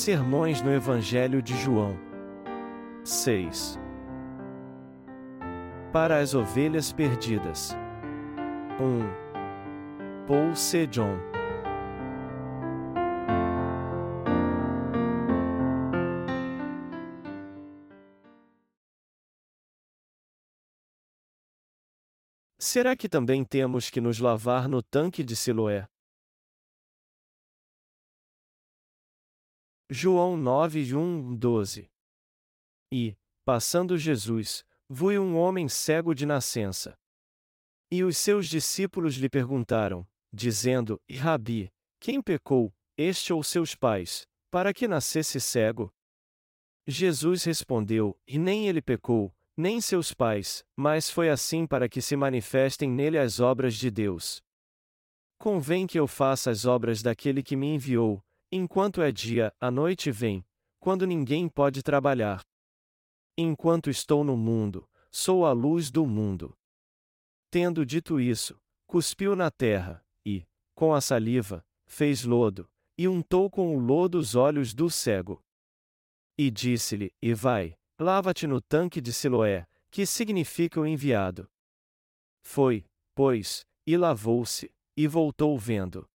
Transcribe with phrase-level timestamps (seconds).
[0.00, 1.94] Sermões no Evangelho de João.
[3.04, 3.78] 6.
[5.92, 7.76] Para as ovelhas perdidas.
[8.80, 10.26] 1.
[10.26, 10.86] Paul C.
[10.86, 11.18] John.
[22.58, 25.86] Será que também temos que nos lavar no tanque de Siloé?
[29.92, 31.90] João 9, 1, 12.
[32.92, 36.96] E, passando Jesus, viu um homem cego de nascença.
[37.90, 44.72] E os seus discípulos lhe perguntaram, dizendo: Rabi, quem pecou, este ou seus pais, para
[44.72, 45.92] que nascesse cego?
[46.86, 52.14] Jesus respondeu: E nem ele pecou, nem seus pais, mas foi assim para que se
[52.14, 54.40] manifestem nele as obras de Deus.
[55.36, 58.22] Convém que eu faça as obras daquele que me enviou,
[58.52, 60.44] Enquanto é dia, a noite vem,
[60.80, 62.42] quando ninguém pode trabalhar.
[63.38, 66.58] Enquanto estou no mundo, sou a luz do mundo.
[67.48, 73.76] Tendo dito isso, cuspiu na terra, e, com a saliva, fez lodo, e untou com
[73.76, 75.40] o lodo os olhos do cego.
[76.36, 81.48] E disse-lhe: E vai, lava-te no tanque de Siloé, que significa o enviado.
[82.42, 82.84] Foi,
[83.14, 86.08] pois, e lavou-se, e voltou vendo.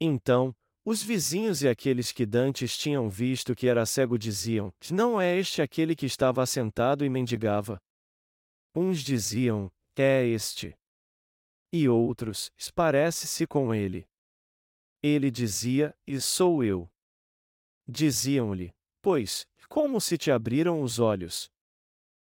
[0.00, 0.54] Então,
[0.86, 5.60] os vizinhos e aqueles que dantes tinham visto que era cego diziam: Não é este
[5.60, 7.82] aquele que estava assentado e mendigava?
[8.72, 10.78] Uns diziam: É este.
[11.72, 14.06] E outros: Parece-se com ele.
[15.02, 16.88] Ele dizia: E sou eu.
[17.88, 21.50] Diziam-lhe: Pois, como se te abriram os olhos?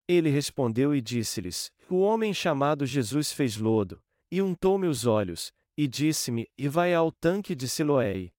[0.08, 4.02] Ele respondeu e disse-lhes: O homem chamado Jesus fez lodo,
[4.32, 8.32] e untou-me os olhos, e disse-me: E vai ao tanque de Siloé.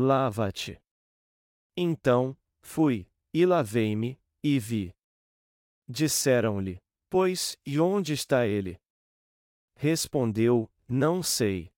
[0.00, 0.80] Lava-te.
[1.76, 4.94] Então, fui, e lavei-me, e vi.
[5.88, 8.80] Disseram-lhe, pois, e onde está ele?
[9.74, 11.72] Respondeu, não sei.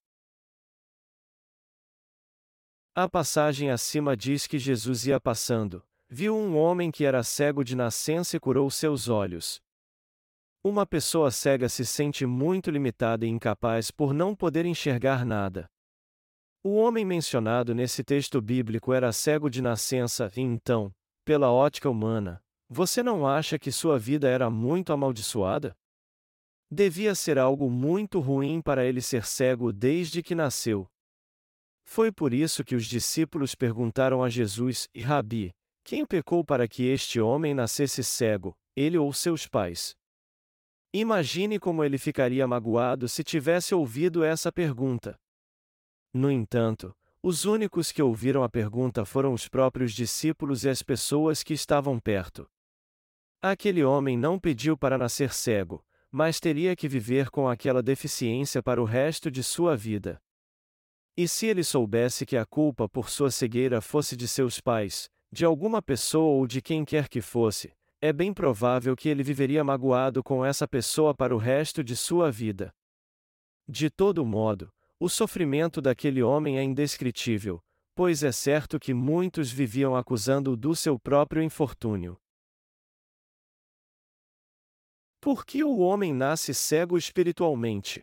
[2.94, 7.74] A passagem acima diz que Jesus ia passando, viu um homem que era cego de
[7.74, 9.62] nascença e curou seus olhos.
[10.62, 15.70] Uma pessoa cega se sente muito limitada e incapaz por não poder enxergar nada.
[16.62, 20.92] O homem mencionado nesse texto bíblico era cego de nascença, e então,
[21.24, 22.38] pela ótica humana,
[22.68, 25.74] você não acha que sua vida era muito amaldiçoada?
[26.70, 30.86] Devia ser algo muito ruim para ele ser cego desde que nasceu.
[31.82, 36.84] Foi por isso que os discípulos perguntaram a Jesus: e Rabi, quem pecou para que
[36.84, 39.96] este homem nascesse cego, ele ou seus pais?
[40.92, 45.18] Imagine como ele ficaria magoado se tivesse ouvido essa pergunta.
[46.12, 51.42] No entanto, os únicos que ouviram a pergunta foram os próprios discípulos e as pessoas
[51.42, 52.48] que estavam perto.
[53.42, 58.82] Aquele homem não pediu para nascer cego, mas teria que viver com aquela deficiência para
[58.82, 60.20] o resto de sua vida.
[61.16, 65.44] E se ele soubesse que a culpa por sua cegueira fosse de seus pais, de
[65.44, 70.22] alguma pessoa ou de quem quer que fosse, é bem provável que ele viveria magoado
[70.22, 72.74] com essa pessoa para o resto de sua vida.
[73.68, 79.96] De todo modo, o sofrimento daquele homem é indescritível, pois é certo que muitos viviam
[79.96, 82.20] acusando-o do seu próprio infortúnio.
[85.18, 88.02] Por que o homem nasce cego espiritualmente?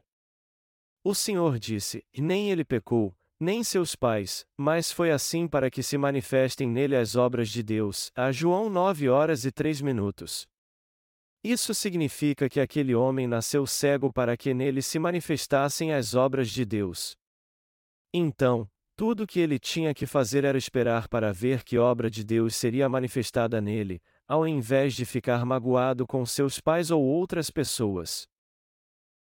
[1.04, 5.98] O Senhor disse: Nem ele pecou, nem seus pais, mas foi assim para que se
[6.00, 8.12] manifestem nele as obras de Deus.
[8.16, 10.48] A João 9 horas e 3 minutos.
[11.50, 16.66] Isso significa que aquele homem nasceu cego para que nele se manifestassem as obras de
[16.66, 17.16] Deus.
[18.14, 22.22] Então, tudo o que ele tinha que fazer era esperar para ver que obra de
[22.22, 28.28] Deus seria manifestada nele, ao invés de ficar magoado com seus pais ou outras pessoas.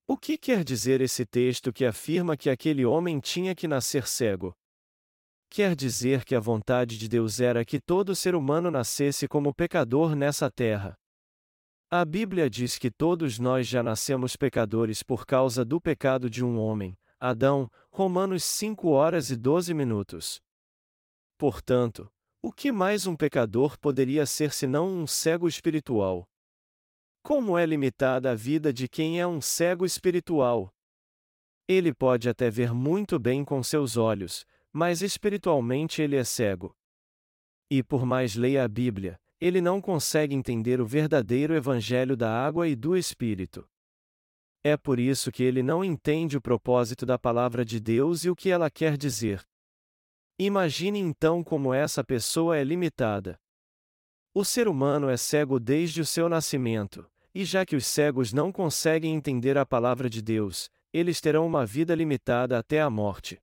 [0.07, 4.51] O que quer dizer esse texto que afirma que aquele homem tinha que nascer cego?
[5.47, 10.15] Quer dizer que a vontade de Deus era que todo ser humano nascesse como pecador
[10.15, 10.97] nessa terra.
[11.91, 16.57] A Bíblia diz que todos nós já nascemos pecadores por causa do pecado de um
[16.57, 20.41] homem, Adão, Romanos 5 horas e 12 minutos.
[21.37, 22.11] Portanto,
[22.41, 26.27] o que mais um pecador poderia ser senão um cego espiritual?
[27.21, 30.73] Como é limitada a vida de quem é um cego espiritual?
[31.67, 34.43] Ele pode até ver muito bem com seus olhos,
[34.73, 36.75] mas espiritualmente ele é cego.
[37.69, 42.67] E por mais leia a Bíblia, ele não consegue entender o verdadeiro evangelho da água
[42.67, 43.67] e do Espírito.
[44.63, 48.35] É por isso que ele não entende o propósito da palavra de Deus e o
[48.35, 49.45] que ela quer dizer.
[50.39, 53.39] Imagine então como essa pessoa é limitada.
[54.33, 58.51] O ser humano é cego desde o seu nascimento, e já que os cegos não
[58.51, 63.39] conseguem entender a palavra de Deus, eles terão uma vida limitada até a morte.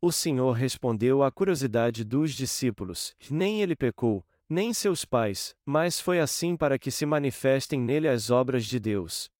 [0.00, 6.20] O Senhor respondeu à curiosidade dos discípulos: nem ele pecou, nem seus pais, mas foi
[6.20, 9.30] assim para que se manifestem nele as obras de Deus.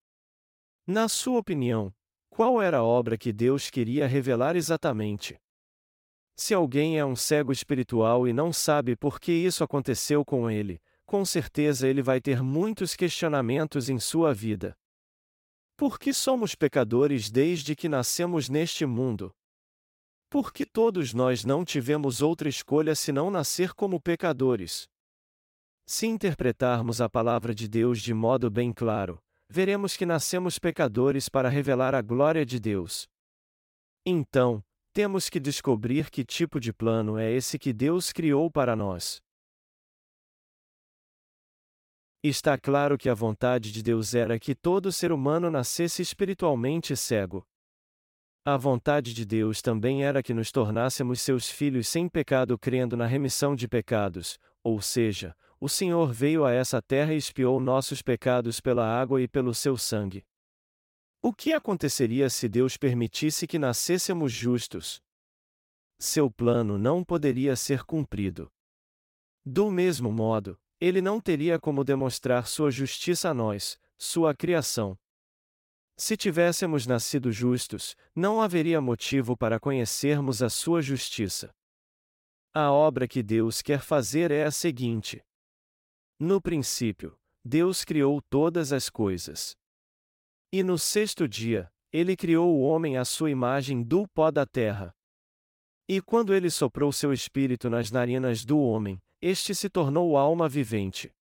[0.86, 1.94] Na sua opinião,
[2.30, 5.36] qual era a obra que Deus queria revelar exatamente?
[6.36, 10.80] Se alguém é um cego espiritual e não sabe por que isso aconteceu com ele,
[11.06, 14.76] com certeza ele vai ter muitos questionamentos em sua vida.
[15.76, 19.32] Por que somos pecadores desde que nascemos neste mundo?
[20.28, 24.88] Por que todos nós não tivemos outra escolha senão nascer como pecadores?
[25.86, 31.50] Se interpretarmos a palavra de Deus de modo bem claro, veremos que nascemos pecadores para
[31.50, 33.06] revelar a glória de Deus.
[34.06, 34.64] Então,
[34.94, 39.20] temos que descobrir que tipo de plano é esse que Deus criou para nós.
[42.22, 47.46] Está claro que a vontade de Deus era que todo ser humano nascesse espiritualmente cego.
[48.42, 53.04] A vontade de Deus também era que nos tornássemos seus filhos sem pecado crendo na
[53.06, 58.60] remissão de pecados, ou seja, o Senhor veio a essa terra e expiou nossos pecados
[58.60, 60.22] pela água e pelo seu sangue.
[61.22, 65.00] O que aconteceria se Deus permitisse que nascêssemos justos?
[65.98, 68.52] Seu plano não poderia ser cumprido.
[69.42, 74.98] Do mesmo modo, ele não teria como demonstrar sua justiça a nós, sua criação.
[75.96, 81.54] Se tivéssemos nascido justos, não haveria motivo para conhecermos a sua justiça.
[82.52, 85.24] A obra que Deus quer fazer é a seguinte:
[86.18, 89.56] No princípio, Deus criou todas as coisas.
[90.52, 94.94] E no sexto dia, ele criou o homem à sua imagem do pó da terra.
[95.88, 101.12] E quando ele soprou seu espírito nas narinas do homem, este se tornou alma vivente.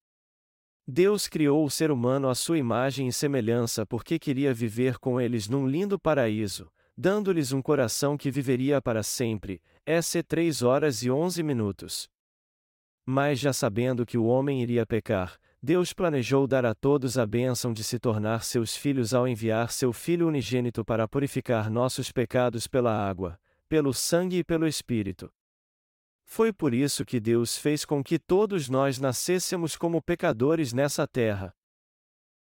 [0.88, 5.48] Deus criou o ser humano à sua imagem e semelhança porque queria viver com eles
[5.48, 9.62] num lindo paraíso, dando-lhes um coração que viveria para sempre.
[9.86, 10.22] S.
[10.22, 12.13] 3 horas e 11 minutos.
[13.06, 17.72] Mas já sabendo que o homem iria pecar, Deus planejou dar a todos a bênção
[17.72, 22.92] de se tornar seus filhos ao enviar seu Filho unigênito para purificar nossos pecados pela
[22.92, 23.40] água,
[23.70, 25.32] pelo sangue e pelo Espírito.
[26.26, 31.54] Foi por isso que Deus fez com que todos nós nascêssemos como pecadores nessa terra.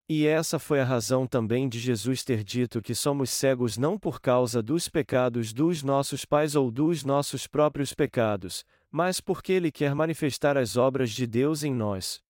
[0.07, 4.19] E essa foi a razão também de Jesus ter dito que somos cegos não por
[4.19, 9.95] causa dos pecados dos nossos pais ou dos nossos próprios pecados, mas porque Ele quer
[9.95, 12.21] manifestar as obras de Deus em nós.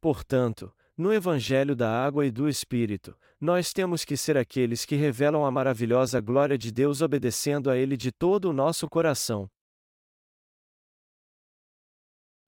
[0.00, 5.44] Portanto, no Evangelho da Água e do Espírito, nós temos que ser aqueles que revelam
[5.44, 9.50] a maravilhosa glória de Deus obedecendo a Ele de todo o nosso coração.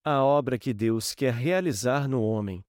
[0.03, 2.65] A obra que Deus quer realizar no homem.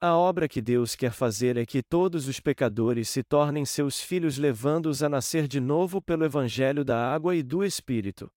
[0.00, 4.38] A obra que Deus quer fazer é que todos os pecadores se tornem seus filhos,
[4.38, 8.28] levando-os a nascer de novo pelo Evangelho da Água e do Espírito.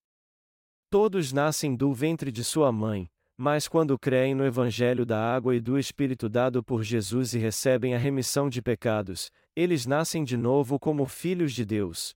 [0.88, 5.60] Todos nascem do ventre de sua mãe, mas quando creem no Evangelho da água e
[5.60, 10.78] do Espírito dado por Jesus e recebem a remissão de pecados, eles nascem de novo
[10.78, 12.14] como filhos de Deus.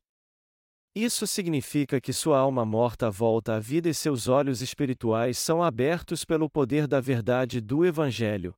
[0.95, 6.25] Isso significa que sua alma morta volta à vida e seus olhos espirituais são abertos
[6.25, 8.55] pelo poder da verdade do Evangelho.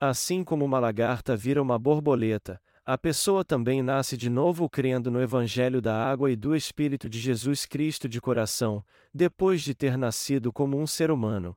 [0.00, 5.20] Assim como uma lagarta vira uma borboleta, a pessoa também nasce de novo crendo no
[5.20, 10.52] Evangelho da água e do Espírito de Jesus Cristo de coração, depois de ter nascido
[10.52, 11.56] como um ser humano.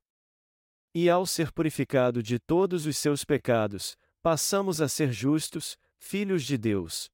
[0.93, 6.57] E ao ser purificado de todos os seus pecados, passamos a ser justos, filhos de
[6.57, 7.09] Deus.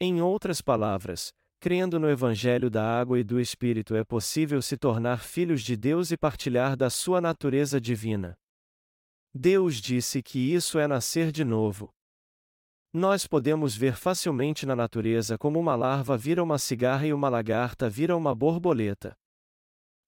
[0.00, 5.20] Em outras palavras, crendo no Evangelho da água e do Espírito é possível se tornar
[5.24, 8.38] filhos de Deus e partilhar da sua natureza divina.
[9.34, 11.95] Deus disse que isso é nascer de novo.
[12.96, 17.90] Nós podemos ver facilmente na natureza como uma larva vira uma cigarra e uma lagarta
[17.90, 19.14] vira uma borboleta.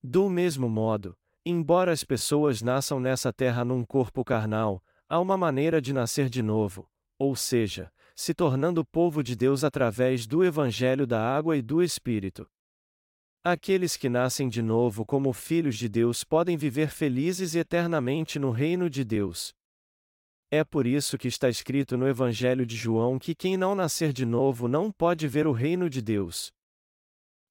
[0.02, 1.14] Do mesmo modo,
[1.50, 6.42] Embora as pessoas nasçam nessa terra num corpo carnal, há uma maneira de nascer de
[6.42, 6.86] novo,
[7.18, 12.46] ou seja, se tornando povo de Deus através do Evangelho da água e do Espírito.
[13.44, 18.90] Aqueles que nascem de novo como filhos de Deus podem viver felizes eternamente no reino
[18.90, 19.54] de Deus.
[20.50, 24.24] É por isso que está escrito no Evangelho de João que quem não nascer de
[24.24, 26.50] novo não pode ver o reino de Deus.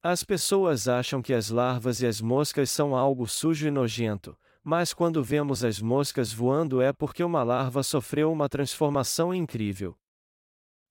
[0.01, 4.93] As pessoas acham que as larvas e as moscas são algo sujo e nojento, mas
[4.93, 9.95] quando vemos as moscas voando é porque uma larva sofreu uma transformação incrível.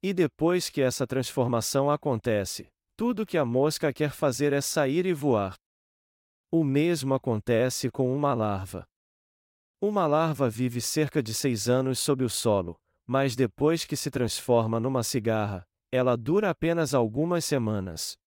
[0.01, 5.13] E depois que essa transformação acontece, tudo que a mosca quer fazer é sair e
[5.13, 5.57] voar.
[6.53, 8.87] O mesmo acontece com uma larva.
[9.81, 14.81] Uma larva vive cerca de seis anos sob o solo, mas depois que se transforma
[14.81, 18.19] numa cigarra, ela dura apenas algumas semanas.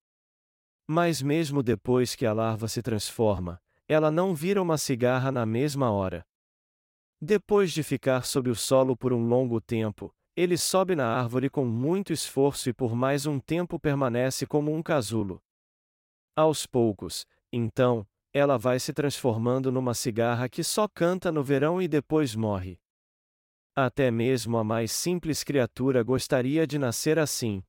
[0.88, 5.92] Mas mesmo depois que a larva se transforma, ela não vira uma cigarra na mesma
[5.92, 6.24] hora.
[7.20, 11.66] Depois de ficar sob o solo por um longo tempo, ele sobe na árvore com
[11.66, 15.42] muito esforço e por mais um tempo permanece como um casulo.
[16.36, 21.88] Aos poucos, então, ela vai se transformando numa cigarra que só canta no verão e
[21.88, 22.80] depois morre.
[23.76, 27.64] Até mesmo a mais simples criatura gostaria de nascer assim.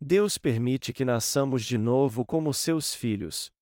[0.00, 3.52] Deus permite que nasçamos de novo como seus filhos.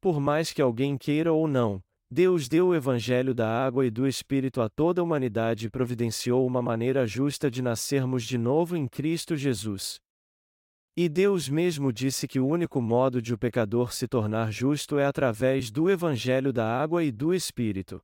[0.00, 4.06] Por mais que alguém queira ou não, Deus deu o Evangelho da água e do
[4.06, 8.86] Espírito a toda a humanidade e providenciou uma maneira justa de nascermos de novo em
[8.86, 10.00] Cristo Jesus.
[10.96, 15.04] E Deus mesmo disse que o único modo de o pecador se tornar justo é
[15.04, 18.00] através do Evangelho da água e do Espírito.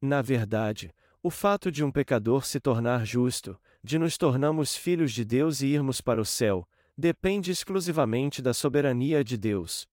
[0.00, 5.24] Na verdade, o fato de um pecador se tornar justo, de nos tornarmos filhos de
[5.24, 6.64] Deus e irmos para o céu,
[6.96, 9.84] depende exclusivamente da soberania de Deus.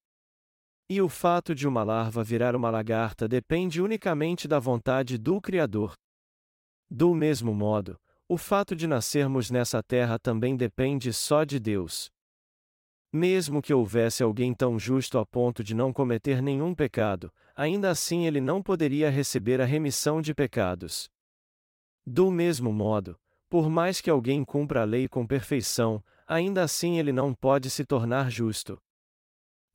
[0.88, 5.96] E o fato de uma larva virar uma lagarta depende unicamente da vontade do Criador.
[6.88, 12.12] Do mesmo modo, o fato de nascermos nessa terra também depende só de Deus.
[13.14, 18.26] Mesmo que houvesse alguém tão justo a ponto de não cometer nenhum pecado, ainda assim
[18.26, 21.08] ele não poderia receber a remissão de pecados.
[22.06, 23.18] Do mesmo modo,
[23.48, 27.86] por mais que alguém cumpra a lei com perfeição, ainda assim ele não pode se
[27.86, 28.82] tornar justo.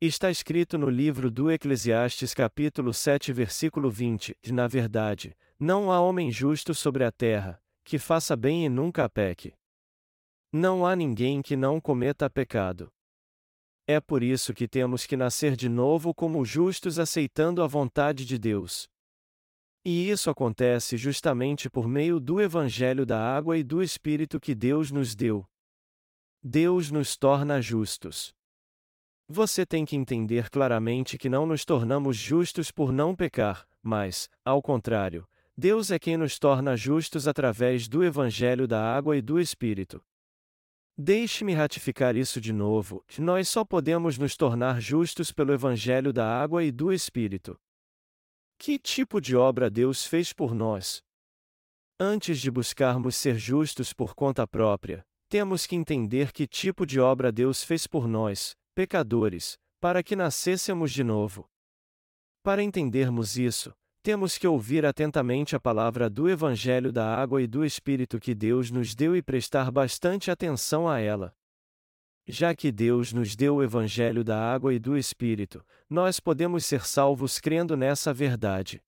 [0.01, 6.31] Está escrito no livro do Eclesiastes, capítulo 7, versículo 20: Na verdade, não há homem
[6.33, 9.53] justo sobre a terra, que faça bem e nunca peque.
[10.53, 12.89] Não há ninguém que não cometa pecado.
[13.85, 18.39] É por isso que temos que nascer de novo como justos aceitando a vontade de
[18.39, 18.89] Deus.
[19.85, 24.93] E isso acontece justamente por meio do Evangelho da água e do Espírito que Deus
[24.93, 25.45] nos deu.
[26.41, 28.33] Deus nos torna justos.
[29.27, 34.63] Você tem que entender claramente que não nos tornamos justos por não pecar, mas, ao
[34.63, 35.27] contrário,
[35.61, 40.03] Deus é quem nos torna justos através do Evangelho da água e do Espírito.
[40.97, 46.65] Deixe-me ratificar isso de novo: nós só podemos nos tornar justos pelo Evangelho da água
[46.65, 47.61] e do Espírito.
[48.57, 51.03] Que tipo de obra Deus fez por nós?
[52.01, 57.31] Antes de buscarmos ser justos por conta própria, temos que entender que tipo de obra
[57.31, 61.45] Deus fez por nós, pecadores, para que nascêssemos de novo.
[62.43, 67.65] Para entendermos isso, temos que ouvir atentamente a palavra do Evangelho da Água e do
[67.65, 71.35] Espírito que Deus nos deu e prestar bastante atenção a ela.
[72.27, 76.87] Já que Deus nos deu o Evangelho da Água e do Espírito, nós podemos ser
[76.87, 78.83] salvos crendo nessa verdade.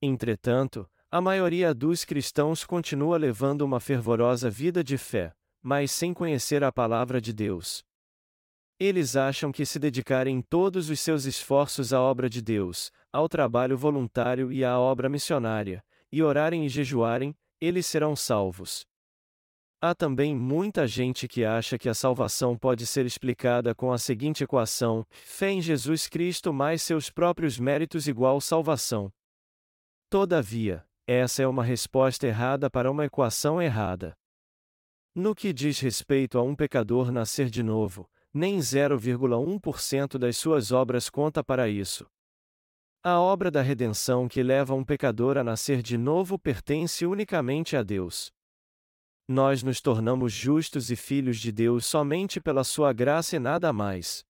[0.00, 6.64] Entretanto, a maioria dos cristãos continua levando uma fervorosa vida de fé, mas sem conhecer
[6.64, 7.84] a palavra de Deus.
[8.78, 13.78] Eles acham que se dedicarem todos os seus esforços à obra de Deus, ao trabalho
[13.78, 18.84] voluntário e à obra missionária, e orarem e jejuarem, eles serão salvos.
[19.80, 24.42] Há também muita gente que acha que a salvação pode ser explicada com a seguinte
[24.42, 29.12] equação: fé em Jesus Cristo mais seus próprios méritos igual salvação.
[30.10, 34.12] Todavia, essa é uma resposta errada para uma equação errada.
[35.14, 41.08] No que diz respeito a um pecador nascer de novo, nem 0,1% das suas obras
[41.08, 42.04] conta para isso.
[43.06, 47.82] A obra da redenção que leva um pecador a nascer de novo pertence unicamente a
[47.82, 48.32] Deus.
[49.28, 54.24] Nós nos tornamos justos e filhos de Deus somente pela sua graça e nada mais.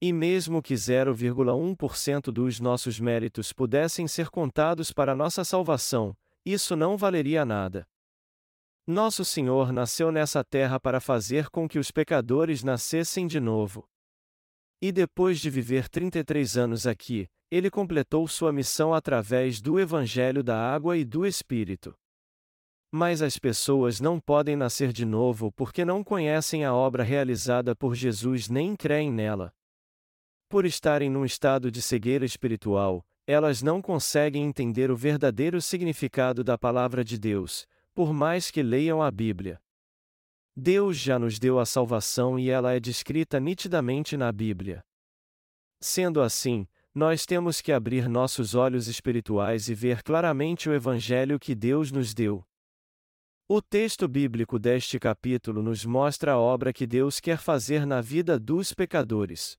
[0.00, 6.96] E mesmo que 0,1% dos nossos méritos pudessem ser contados para nossa salvação, isso não
[6.96, 7.86] valeria nada.
[8.86, 13.86] Nosso Senhor nasceu nessa terra para fazer com que os pecadores nascessem de novo.
[14.86, 20.58] E depois de viver 33 anos aqui, ele completou sua missão através do Evangelho da
[20.58, 21.94] Água e do Espírito.
[22.92, 27.94] Mas as pessoas não podem nascer de novo porque não conhecem a obra realizada por
[27.94, 29.54] Jesus nem creem nela.
[30.50, 36.58] Por estarem num estado de cegueira espiritual, elas não conseguem entender o verdadeiro significado da
[36.58, 39.63] palavra de Deus, por mais que leiam a Bíblia.
[40.56, 44.84] Deus já nos deu a salvação e ela é descrita nitidamente na Bíblia.
[45.80, 51.54] Sendo assim, nós temos que abrir nossos olhos espirituais e ver claramente o Evangelho que
[51.56, 52.46] Deus nos deu.
[53.48, 58.38] O texto bíblico deste capítulo nos mostra a obra que Deus quer fazer na vida
[58.38, 59.58] dos pecadores.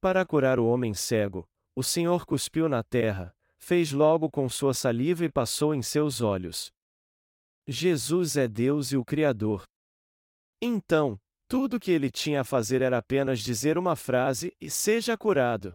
[0.00, 5.26] Para curar o homem cego, o Senhor cuspiu na terra, fez logo com sua saliva
[5.26, 6.72] e passou em seus olhos.
[7.68, 9.62] Jesus é Deus e o Criador.
[10.62, 15.74] Então, tudo que ele tinha a fazer era apenas dizer uma frase e seja curado.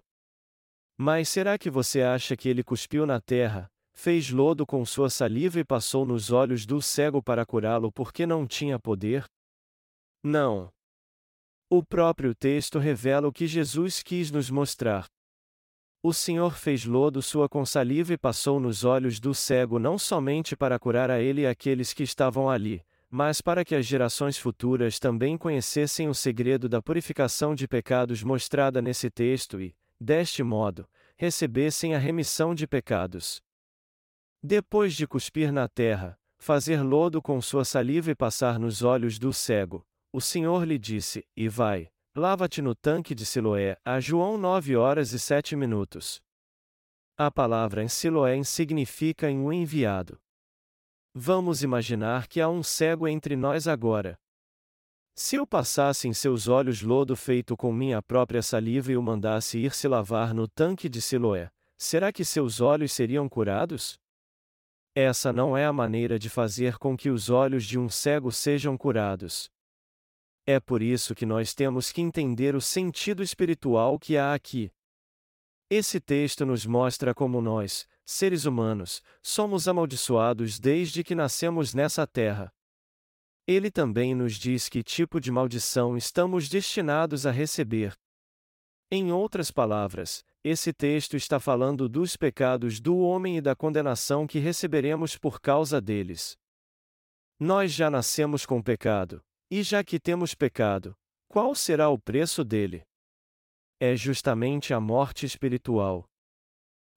[0.97, 5.59] Mas será que você acha que ele cuspiu na terra, fez lodo com sua saliva
[5.59, 9.25] e passou nos olhos do cego para curá-lo porque não tinha poder?
[10.23, 10.71] Não.
[11.69, 15.07] O próprio texto revela o que Jesus quis nos mostrar.
[16.01, 20.55] O Senhor fez lodo sua com saliva e passou nos olhos do cego não somente
[20.55, 22.85] para curar a ele e aqueles que estavam ali,
[23.15, 28.81] mas para que as gerações futuras também conhecessem o segredo da purificação de pecados mostrada
[28.81, 33.41] nesse texto e, deste modo, recebessem a remissão de pecados.
[34.43, 39.31] Depois de cuspir na terra, fazer lodo com sua saliva e passar nos olhos do
[39.31, 44.75] cego, o Senhor lhe disse: E vai, lava-te no tanque de Siloé, a João 9
[44.75, 46.21] horas e 7 minutos.
[47.15, 50.19] A palavra em Siloé significa em o enviado.
[51.17, 54.19] Vamos imaginar que há um cego entre nós agora.
[55.15, 59.57] Se eu passasse em seus olhos lodo feito com minha própria saliva e o mandasse
[59.57, 63.97] ir se lavar no tanque de Siloé, será que seus olhos seriam curados?
[64.93, 68.77] Essa não é a maneira de fazer com que os olhos de um cego sejam
[68.77, 69.49] curados.
[70.45, 74.69] É por isso que nós temos que entender o sentido espiritual que há aqui.
[75.69, 82.53] Esse texto nos mostra como nós, seres humanos, somos amaldiçoados desde que nascemos nessa terra.
[83.47, 87.93] Ele também nos diz que tipo de maldição estamos destinados a receber.
[88.91, 94.37] Em outras palavras, esse texto está falando dos pecados do homem e da condenação que
[94.37, 96.37] receberemos por causa deles.
[97.39, 100.95] Nós já nascemos com pecado, e já que temos pecado,
[101.27, 102.83] qual será o preço dele?
[103.79, 106.05] É justamente a morte espiritual.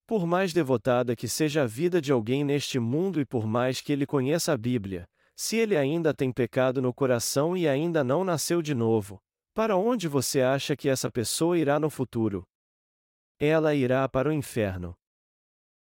[0.08, 3.92] Por mais devotada que seja a vida de alguém neste mundo e por mais que
[3.92, 8.62] ele conheça a Bíblia, se ele ainda tem pecado no coração e ainda não nasceu
[8.62, 9.20] de novo,
[9.52, 12.42] para onde você acha que essa pessoa irá no futuro?
[13.38, 14.96] Ela irá para o inferno.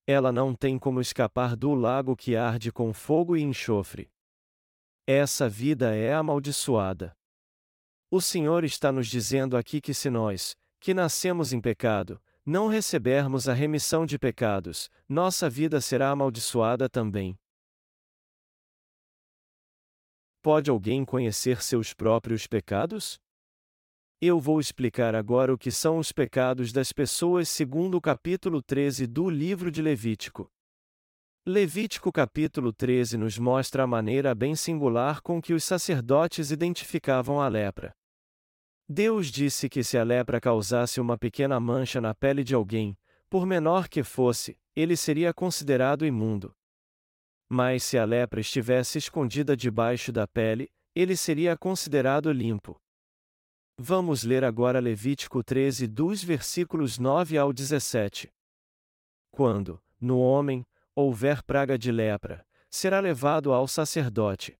[0.06, 4.08] Ela não tem como escapar do lago que arde com fogo e enxofre.
[5.04, 7.12] Essa vida é amaldiçoada.
[8.08, 13.48] O Senhor está nos dizendo aqui que se nós, que nascemos em pecado, não recebermos
[13.48, 17.38] a remissão de pecados, nossa vida será amaldiçoada também.
[20.42, 23.16] Pode alguém conhecer seus próprios pecados?
[24.20, 29.06] Eu vou explicar agora o que são os pecados das pessoas segundo o capítulo 13
[29.06, 30.50] do livro de Levítico.
[31.46, 37.48] Levítico capítulo 13 nos mostra a maneira bem singular com que os sacerdotes identificavam a
[37.48, 37.92] lepra.
[38.92, 42.94] Deus disse que se a lepra causasse uma pequena mancha na pele de alguém,
[43.30, 46.54] por menor que fosse, ele seria considerado imundo.
[47.48, 52.78] Mas se a lepra estivesse escondida debaixo da pele, ele seria considerado limpo.
[53.78, 58.30] Vamos ler agora Levítico 13, dos versículos 9 ao 17.
[59.30, 64.54] Quando, no homem, houver praga de lepra, será levado ao sacerdote.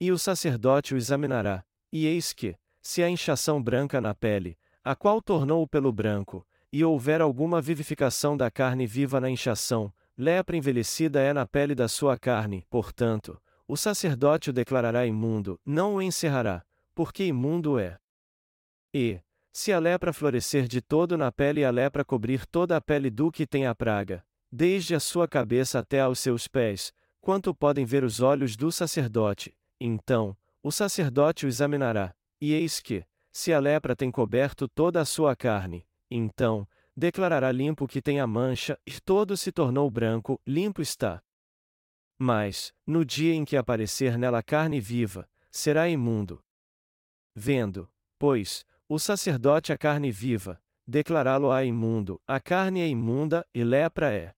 [0.00, 4.96] E o sacerdote o examinará, e eis que, se há inchação branca na pele, a
[4.96, 10.56] qual tornou o pelo branco, e houver alguma vivificação da carne viva na inchação, lepra
[10.56, 16.02] envelhecida é na pele da sua carne, portanto, o sacerdote o declarará imundo, não o
[16.02, 16.64] encerrará,
[16.94, 17.98] porque imundo é.
[18.92, 19.20] E,
[19.52, 23.10] se a lepra florescer de todo na pele e a lepra cobrir toda a pele
[23.10, 27.84] do que tem a praga, desde a sua cabeça até aos seus pés, quanto podem
[27.84, 33.60] ver os olhos do sacerdote, então, o sacerdote o examinará, e eis que, se a
[33.60, 39.00] lepra tem coberto toda a sua carne, então, declarará limpo que tem a mancha, e
[39.00, 41.22] todo se tornou branco, limpo está.
[42.18, 46.42] Mas, no dia em que aparecer nela carne viva, será imundo.
[47.32, 54.12] Vendo, pois, o sacerdote a carne viva, declará-lo-á imundo, a carne é imunda, e lepra
[54.12, 54.34] é.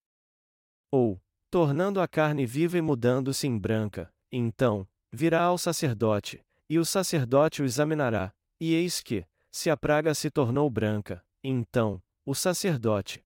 [0.93, 1.19] Ou,
[1.51, 7.63] tornando a carne viva e mudando-se em branca, então, virá ao sacerdote, e o sacerdote
[7.63, 13.25] o examinará, e eis que, se a praga se tornou branca, então, o sacerdote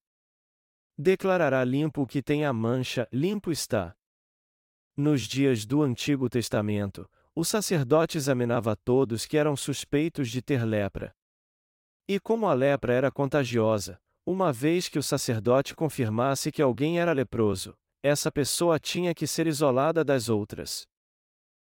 [0.97, 3.97] declarará limpo o que tem a mancha, limpo está.
[4.97, 11.15] Nos dias do Antigo Testamento, o sacerdote examinava todos que eram suspeitos de ter lepra,
[12.09, 17.13] e como a lepra era contagiosa, uma vez que o sacerdote confirmasse que alguém era
[17.13, 20.89] leproso, essa pessoa tinha que ser isolada das outras.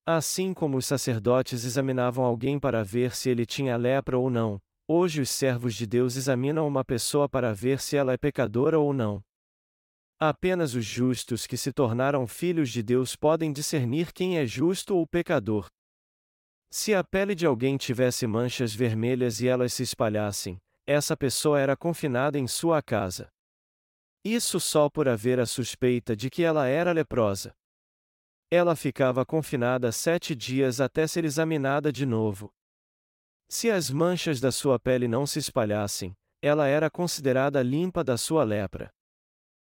[0.05, 5.21] Assim como os sacerdotes examinavam alguém para ver se ele tinha lepra ou não, hoje
[5.21, 9.23] os servos de Deus examinam uma pessoa para ver se ela é pecadora ou não.
[10.19, 15.07] Apenas os justos que se tornaram filhos de Deus podem discernir quem é justo ou
[15.07, 15.69] pecador.
[16.69, 21.77] Se a pele de alguém tivesse manchas vermelhas e elas se espalhassem, essa pessoa era
[21.77, 23.29] confinada em sua casa.
[24.25, 27.53] Isso só por haver a suspeita de que ela era leprosa.
[28.55, 32.53] Ela ficava confinada sete dias até ser examinada de novo.
[33.49, 38.45] Se as manchas da sua pele não se espalhassem, ela era considerada limpa da sua
[38.45, 38.93] lepra.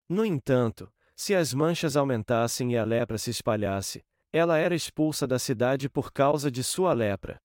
[0.09, 5.39] No entanto, se as manchas aumentassem e a lepra se espalhasse, ela era expulsa da
[5.39, 7.41] cidade por causa de sua lepra.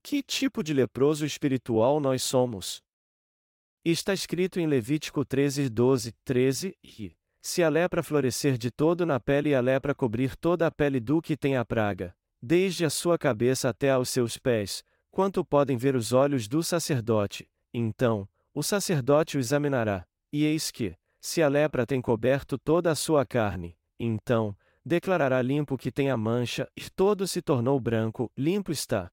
[0.00, 2.80] Que tipo de leproso espiritual nós somos?
[3.84, 9.20] Está escrito em Levítico 13, 12, 13, e se a lepra florescer de todo na
[9.20, 12.90] pele e a lepra cobrir toda a pele do que tem a praga, desde a
[12.90, 18.62] sua cabeça até aos seus pés, quanto podem ver os olhos do sacerdote, então, o
[18.62, 23.76] sacerdote o examinará, e eis que, se a lepra tem coberto toda a sua carne,
[23.98, 29.10] então, declarará limpo que tem a mancha, e todo se tornou branco, limpo está.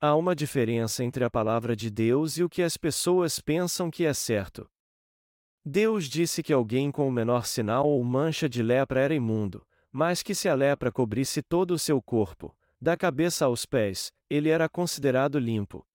[0.00, 4.04] Há uma diferença entre a palavra de Deus e o que as pessoas pensam que
[4.04, 4.70] é certo.
[5.70, 10.22] Deus disse que alguém com o menor sinal ou mancha de lepra era imundo, mas
[10.22, 14.66] que se a lepra cobrisse todo o seu corpo, da cabeça aos pés, ele era
[14.66, 15.86] considerado limpo.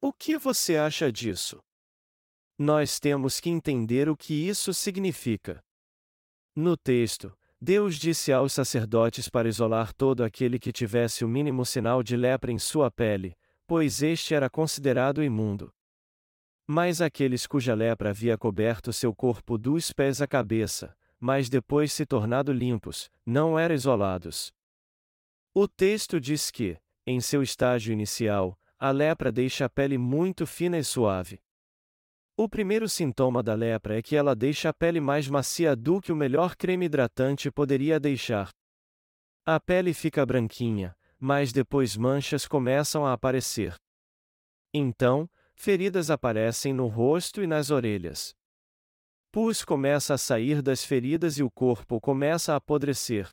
[0.00, 1.62] O que você acha disso?
[2.58, 5.62] Nós temos que entender o que isso significa.
[6.56, 12.02] No texto, Deus disse aos sacerdotes para isolar todo aquele que tivesse o mínimo sinal
[12.02, 13.36] de lepra em sua pele,
[13.68, 15.72] pois este era considerado imundo.
[16.72, 22.06] Mas aqueles cuja lepra havia coberto seu corpo dos pés à cabeça, mas depois se
[22.06, 24.52] tornado limpos, não eram isolados.
[25.52, 30.78] O texto diz que, em seu estágio inicial, a lepra deixa a pele muito fina
[30.78, 31.40] e suave.
[32.36, 36.12] O primeiro sintoma da lepra é que ela deixa a pele mais macia do que
[36.12, 38.48] o melhor creme hidratante poderia deixar.
[39.44, 43.74] A pele fica branquinha, mas depois manchas começam a aparecer.
[44.72, 45.28] Então,
[45.62, 48.34] Feridas aparecem no rosto e nas orelhas.
[49.30, 53.28] Pus começa a sair das feridas e o corpo começa a apodrecer.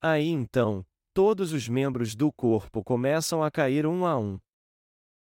[0.00, 4.40] Aí então, todos os membros do corpo começam a cair um a um.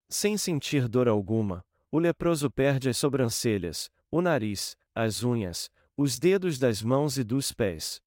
[0.07, 6.59] Sem sentir dor alguma, o leproso perde as sobrancelhas, o nariz, as unhas, os dedos
[6.59, 7.99] das mãos e dos pés.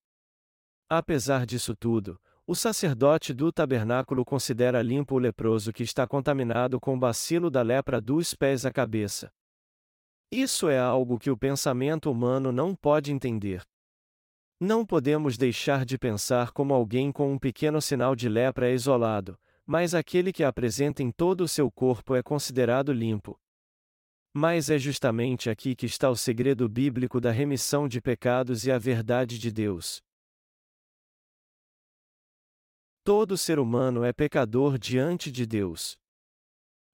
[0.89, 2.17] Apesar disso tudo,
[2.49, 7.61] o sacerdote do tabernáculo considera limpo o leproso que está contaminado com o bacilo da
[7.61, 9.31] lepra dos pés à cabeça.
[10.33, 13.63] Isso é algo que o pensamento humano não pode entender.
[14.59, 19.39] Não podemos deixar de pensar como alguém com um pequeno sinal de lepra é isolado,
[19.67, 23.39] mas aquele que apresenta em todo o seu corpo é considerado limpo.
[24.33, 28.79] Mas é justamente aqui que está o segredo bíblico da remissão de pecados e a
[28.79, 30.03] verdade de Deus.
[33.09, 35.99] Todo ser humano é pecador diante de Deus.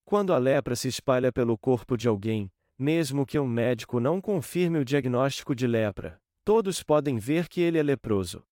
[0.05, 4.79] Quando a lepra se espalha pelo corpo de alguém, mesmo que um médico não confirme
[4.79, 8.47] o diagnóstico de lepra, todos podem ver que ele é leproso.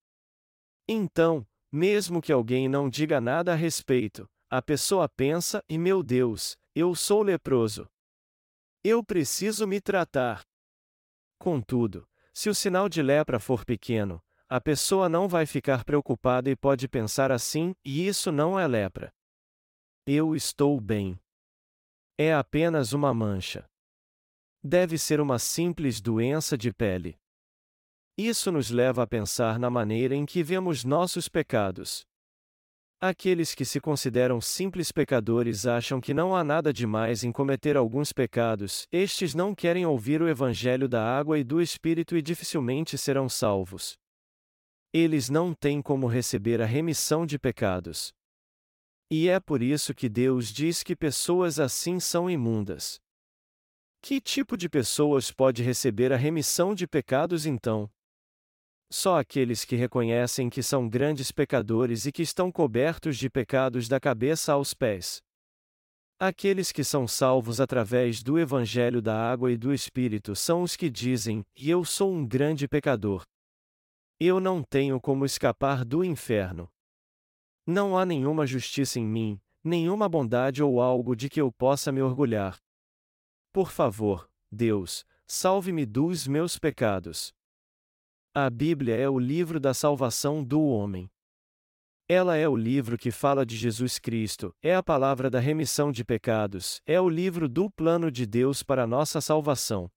[0.88, 6.58] Então, mesmo que alguém não diga nada a respeito, a pessoa pensa: e meu Deus,
[6.74, 7.88] eu sou leproso.
[8.82, 10.42] Eu preciso me tratar.
[11.38, 14.20] Contudo, se o sinal de lepra for pequeno,
[14.54, 19.10] a pessoa não vai ficar preocupada e pode pensar assim: e isso não é lepra.
[20.06, 21.18] Eu estou bem.
[22.18, 23.64] É apenas uma mancha.
[24.62, 27.16] Deve ser uma simples doença de pele.
[28.18, 32.04] Isso nos leva a pensar na maneira em que vemos nossos pecados.
[33.00, 38.12] Aqueles que se consideram simples pecadores acham que não há nada demais em cometer alguns
[38.12, 43.30] pecados, estes não querem ouvir o Evangelho da água e do Espírito e dificilmente serão
[43.30, 44.01] salvos
[44.92, 48.12] eles não têm como receber a remissão de pecados.
[49.10, 53.00] E é por isso que Deus diz que pessoas assim são imundas.
[54.02, 57.90] Que tipo de pessoas pode receber a remissão de pecados então?
[58.90, 63.98] Só aqueles que reconhecem que são grandes pecadores e que estão cobertos de pecados da
[63.98, 65.22] cabeça aos pés.
[66.18, 70.90] Aqueles que são salvos através do Evangelho da Água e do Espírito são os que
[70.90, 73.24] dizem: eu sou um grande pecador.
[74.24, 76.70] Eu não tenho como escapar do inferno.
[77.66, 82.00] Não há nenhuma justiça em mim, nenhuma bondade ou algo de que eu possa me
[82.00, 82.56] orgulhar.
[83.52, 87.34] Por favor, Deus, salve-me dos meus pecados.
[88.32, 91.10] A Bíblia é o livro da salvação do homem.
[92.08, 96.04] Ela é o livro que fala de Jesus Cristo, é a palavra da remissão de
[96.04, 99.90] pecados, é o livro do plano de Deus para nossa salvação.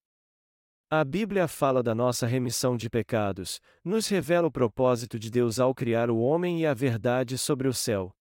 [0.90, 5.74] A Bíblia fala da nossa remissão de pecados, nos revela o propósito de Deus ao
[5.74, 8.12] criar o homem e a verdade sobre o céu.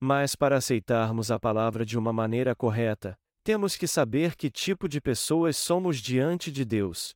[0.00, 5.00] Mas para aceitarmos a palavra de uma maneira correta, temos que saber que tipo de
[5.00, 7.12] pessoas somos diante de Deus.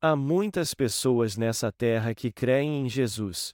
[0.00, 3.52] Há muitas pessoas nessa terra que creem em Jesus.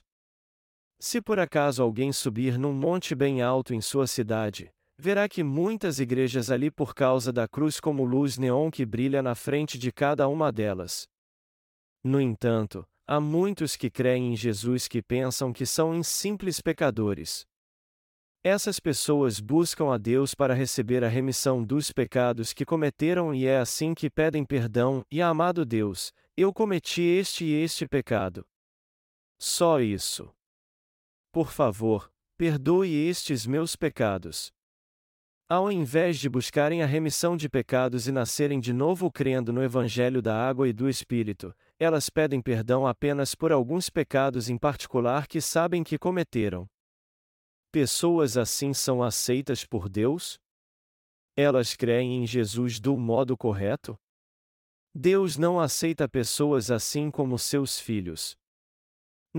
[0.99, 5.99] Se por acaso alguém subir num monte bem alto em sua cidade, verá que muitas
[5.99, 10.27] igrejas ali por causa da cruz como luz neon que brilha na frente de cada
[10.27, 11.07] uma delas.
[12.03, 17.45] No entanto, há muitos que creem em Jesus que pensam que são simples pecadores.
[18.43, 23.57] Essas pessoas buscam a Deus para receber a remissão dos pecados que cometeram e é
[23.57, 28.45] assim que pedem perdão, e amado Deus, eu cometi este e este pecado.
[29.39, 30.31] Só isso.
[31.31, 34.51] Por favor, perdoe estes meus pecados.
[35.49, 40.21] Ao invés de buscarem a remissão de pecados e nascerem de novo crendo no Evangelho
[40.21, 45.39] da Água e do Espírito, elas pedem perdão apenas por alguns pecados em particular que
[45.39, 46.67] sabem que cometeram.
[47.71, 50.37] Pessoas assim são aceitas por Deus?
[51.33, 53.97] Elas creem em Jesus do modo correto?
[54.93, 58.35] Deus não aceita pessoas assim como seus filhos.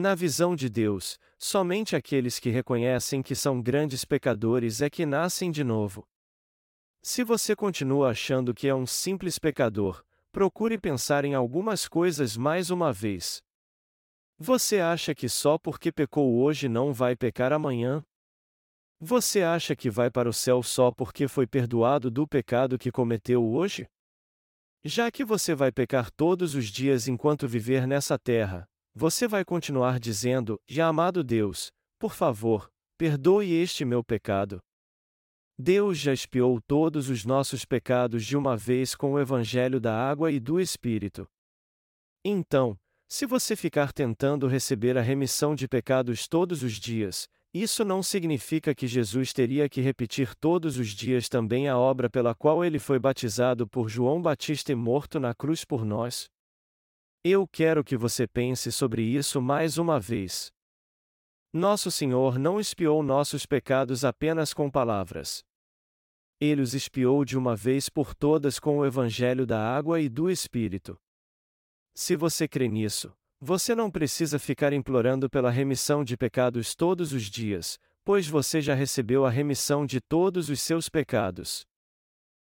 [0.01, 5.51] Na visão de Deus, somente aqueles que reconhecem que são grandes pecadores é que nascem
[5.51, 6.07] de novo.
[7.03, 12.71] Se você continua achando que é um simples pecador, procure pensar em algumas coisas mais
[12.71, 13.43] uma vez.
[14.39, 18.05] Você acha que só porque pecou hoje não vai pecar amanhã?
[19.01, 23.45] Você acha que vai para o céu só porque foi perdoado do pecado que cometeu
[23.45, 23.89] hoje?
[24.85, 29.99] Já que você vai pecar todos os dias enquanto viver nessa terra, você vai continuar
[29.99, 34.61] dizendo: Já amado Deus, por favor, perdoe este meu pecado.
[35.59, 40.31] Deus já expiou todos os nossos pecados de uma vez com o Evangelho da água
[40.31, 41.29] e do Espírito.
[42.25, 48.03] Então, se você ficar tentando receber a remissão de pecados todos os dias, isso não
[48.03, 52.79] significa que Jesus teria que repetir todos os dias também a obra pela qual ele
[52.79, 56.29] foi batizado por João Batista e morto na cruz por nós?
[57.25, 60.53] Eu quero que você pense sobre isso mais uma vez.
[61.53, 65.45] Nosso Senhor não espiou nossos pecados apenas com palavras.
[66.41, 70.31] Ele os espiou de uma vez por todas com o Evangelho da água e do
[70.31, 70.97] Espírito.
[71.93, 77.25] Se você crê nisso, você não precisa ficar implorando pela remissão de pecados todos os
[77.25, 81.67] dias, pois você já recebeu a remissão de todos os seus pecados.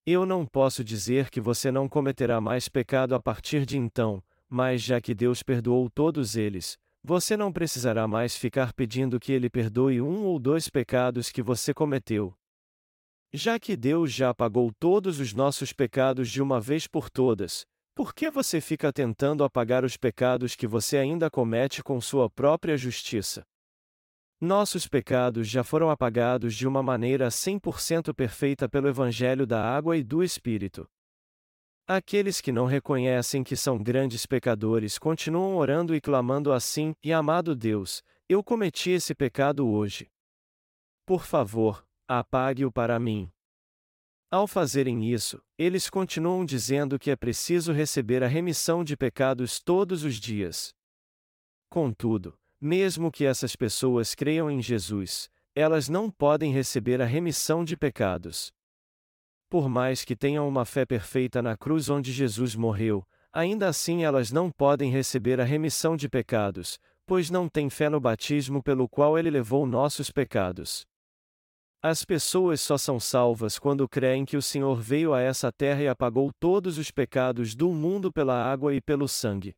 [0.05, 4.23] Eu não posso dizer que você não cometerá mais pecado a partir de então,
[4.53, 9.49] mas já que Deus perdoou todos eles, você não precisará mais ficar pedindo que Ele
[9.49, 12.35] perdoe um ou dois pecados que você cometeu.
[13.33, 18.13] Já que Deus já apagou todos os nossos pecados de uma vez por todas, por
[18.13, 23.41] que você fica tentando apagar os pecados que você ainda comete com sua própria justiça?
[24.39, 30.03] Nossos pecados já foram apagados de uma maneira 100% perfeita pelo Evangelho da Água e
[30.03, 30.87] do Espírito.
[31.85, 37.53] Aqueles que não reconhecem que são grandes pecadores continuam orando e clamando assim: E amado
[37.53, 40.09] Deus, eu cometi esse pecado hoje.
[41.05, 43.29] Por favor, apague-o para mim.
[44.31, 50.05] Ao fazerem isso, eles continuam dizendo que é preciso receber a remissão de pecados todos
[50.05, 50.73] os dias.
[51.69, 57.75] Contudo, mesmo que essas pessoas creiam em Jesus, elas não podem receber a remissão de
[57.75, 58.53] pecados.
[59.53, 64.31] Por mais que tenham uma fé perfeita na cruz onde Jesus morreu, ainda assim elas
[64.31, 69.15] não podem receber a remissão de pecados, pois não têm fé no batismo pelo qual
[69.15, 70.87] ele levou nossos pecados.
[71.83, 75.87] As pessoas só são salvas quando creem que o Senhor veio a essa terra e
[75.87, 79.53] apagou todos os pecados do mundo pela água e pelo sangue.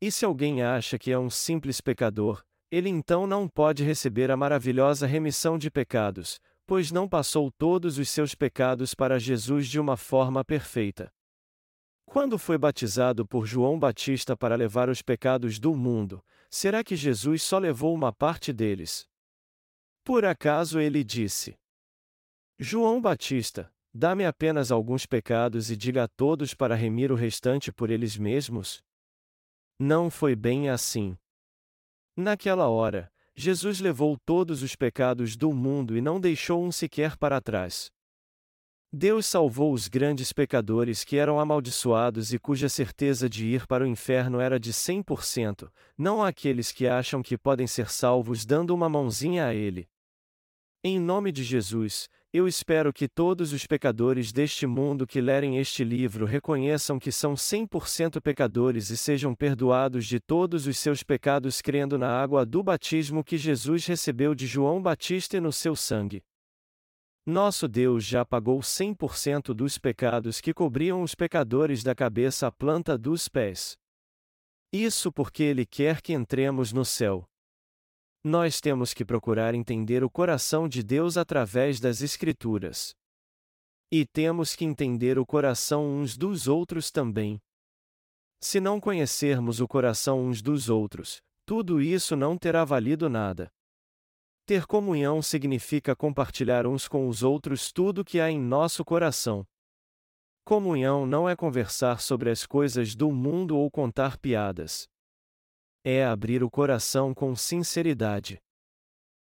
[0.00, 4.36] E se alguém acha que é um simples pecador, ele então não pode receber a
[4.36, 6.38] maravilhosa remissão de pecados,
[6.72, 11.12] pois não passou todos os seus pecados para Jesus de uma forma perfeita.
[12.06, 17.42] Quando foi batizado por João Batista para levar os pecados do mundo, será que Jesus
[17.42, 19.06] só levou uma parte deles?
[20.02, 21.58] Por acaso ele disse:
[22.58, 27.90] João Batista, dá-me apenas alguns pecados e diga a todos para remir o restante por
[27.90, 28.82] eles mesmos?
[29.78, 31.18] Não foi bem assim.
[32.16, 37.40] Naquela hora, Jesus levou todos os pecados do mundo e não deixou um sequer para
[37.40, 37.90] trás.
[38.94, 43.86] Deus salvou os grandes pecadores que eram amaldiçoados e cuja certeza de ir para o
[43.86, 49.46] inferno era de 100%, não aqueles que acham que podem ser salvos dando uma mãozinha
[49.46, 49.88] a Ele.
[50.84, 55.84] Em nome de Jesus, eu espero que todos os pecadores deste mundo que lerem este
[55.84, 61.96] livro reconheçam que são 100% pecadores e sejam perdoados de todos os seus pecados crendo
[61.96, 66.20] na água do batismo que Jesus recebeu de João Batista e no seu sangue.
[67.24, 72.98] Nosso Deus já pagou 100% dos pecados que cobriam os pecadores da cabeça à planta
[72.98, 73.76] dos pés.
[74.72, 77.24] Isso porque Ele quer que entremos no céu.
[78.24, 82.94] Nós temos que procurar entender o coração de Deus através das Escrituras.
[83.90, 87.40] E temos que entender o coração uns dos outros também.
[88.40, 93.50] Se não conhecermos o coração uns dos outros, tudo isso não terá valido nada.
[94.46, 99.44] Ter comunhão significa compartilhar uns com os outros tudo que há em nosso coração.
[100.44, 104.88] Comunhão não é conversar sobre as coisas do mundo ou contar piadas.
[105.84, 108.40] É abrir o coração com sinceridade.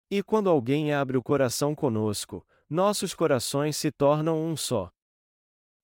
[0.10, 4.90] E quando alguém abre o coração conosco, nossos corações se tornam um só.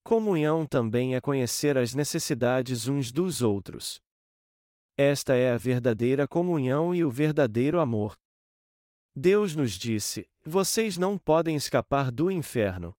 [0.04, 4.02] Comunhão também é conhecer as necessidades uns dos outros.
[4.98, 8.16] Esta é a verdadeira comunhão e o verdadeiro amor.
[9.16, 12.94] Deus nos disse: Vocês não podem escapar do inferno.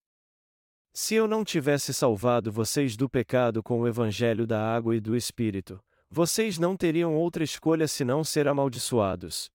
[0.92, 5.16] Se eu não tivesse salvado vocês do pecado com o evangelho da água e do
[5.16, 5.82] Espírito,
[6.14, 9.50] vocês não teriam outra escolha senão ser amaldiçoados.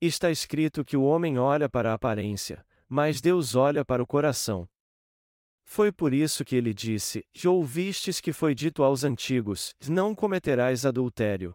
[0.00, 4.66] Está escrito que o homem olha para a aparência, mas Deus olha para o coração.
[5.66, 10.86] Foi por isso que ele disse: Já ouvistes que foi dito aos antigos: Não cometerás
[10.86, 11.54] adultério.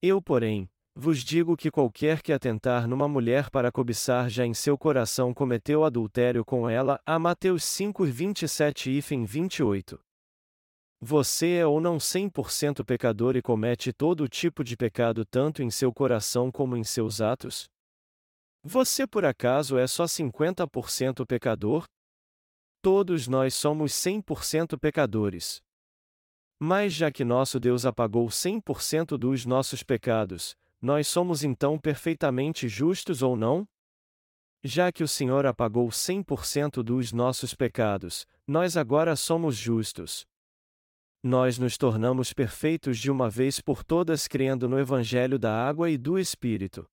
[0.00, 4.78] Eu, porém, vos digo que qualquer que atentar numa mulher para cobiçar já em seu
[4.78, 6.98] coração cometeu adultério com ela.
[7.04, 10.00] A Mateus 5, 27 e 28.
[11.02, 15.90] Você é ou não 100% pecador e comete todo tipo de pecado tanto em seu
[15.90, 17.64] coração como em seus atos?
[18.62, 21.84] Você por acaso é só 50% pecador?
[22.82, 25.62] Todos nós somos 100% pecadores.
[26.58, 33.22] Mas já que nosso Deus apagou 100% dos nossos pecados, nós somos então perfeitamente justos
[33.22, 33.66] ou não?
[34.62, 40.26] Já que o Senhor apagou 100% dos nossos pecados, nós agora somos justos.
[41.22, 45.98] Nós nos tornamos perfeitos de uma vez por todas crendo no Evangelho da Água e
[45.98, 46.88] do Espírito.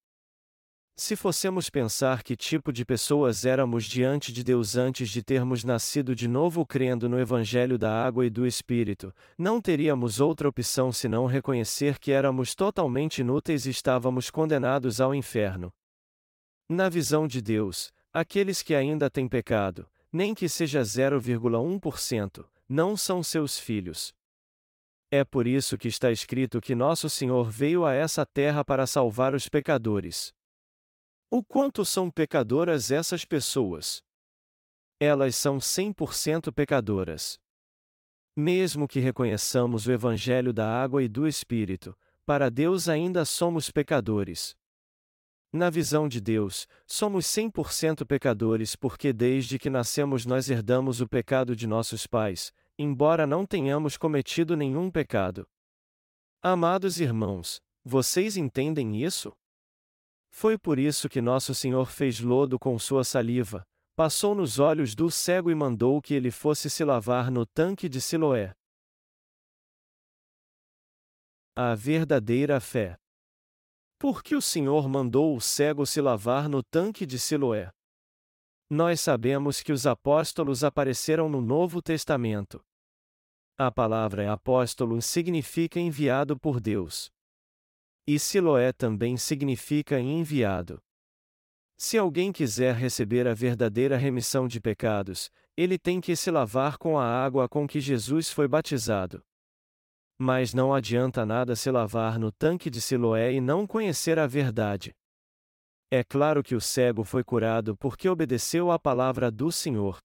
[0.98, 6.14] Se fossemos pensar que tipo de pessoas éramos diante de Deus antes de termos nascido
[6.14, 11.26] de novo crendo no Evangelho da Água e do Espírito, não teríamos outra opção senão
[11.26, 15.72] reconhecer que éramos totalmente inúteis e estávamos condenados ao inferno.
[16.68, 23.24] Na visão de Deus, aqueles que ainda têm pecado, nem que seja 0,1%, não são
[23.24, 24.17] seus filhos.
[25.10, 29.34] É por isso que está escrito que nosso Senhor veio a essa terra para salvar
[29.34, 30.34] os pecadores.
[31.32, 34.04] O quanto são pecadoras essas pessoas?
[35.00, 37.40] Elas são 100% pecadoras.
[38.36, 44.56] Mesmo que reconheçamos o Evangelho da água e do Espírito, para Deus ainda somos pecadores.
[45.54, 51.56] Na visão de Deus, somos 100% pecadores porque desde que nascemos nós herdamos o pecado
[51.56, 55.48] de nossos pais, embora não tenhamos cometido nenhum pecado.
[56.42, 59.32] Amados irmãos, vocês entendem isso?
[60.30, 63.64] Foi por isso que nosso Senhor fez lodo com sua saliva,
[63.96, 68.00] passou nos olhos do cego e mandou que ele fosse se lavar no tanque de
[68.00, 68.54] Siloé.
[71.56, 72.96] A verdadeira fé.
[73.98, 77.72] Por que o Senhor mandou o cego se lavar no tanque de Siloé?
[78.70, 82.62] Nós sabemos que os apóstolos apareceram no Novo Testamento.
[83.58, 87.10] A palavra apóstolo significa enviado por Deus.
[88.06, 90.82] E Siloé também significa enviado.
[91.78, 97.00] Se alguém quiser receber a verdadeira remissão de pecados, ele tem que se lavar com
[97.00, 99.24] a água com que Jesus foi batizado.
[100.18, 104.94] Mas não adianta nada se lavar no tanque de Siloé e não conhecer a verdade.
[105.90, 110.00] É claro que o cego foi curado porque obedeceu à palavra do Senhor.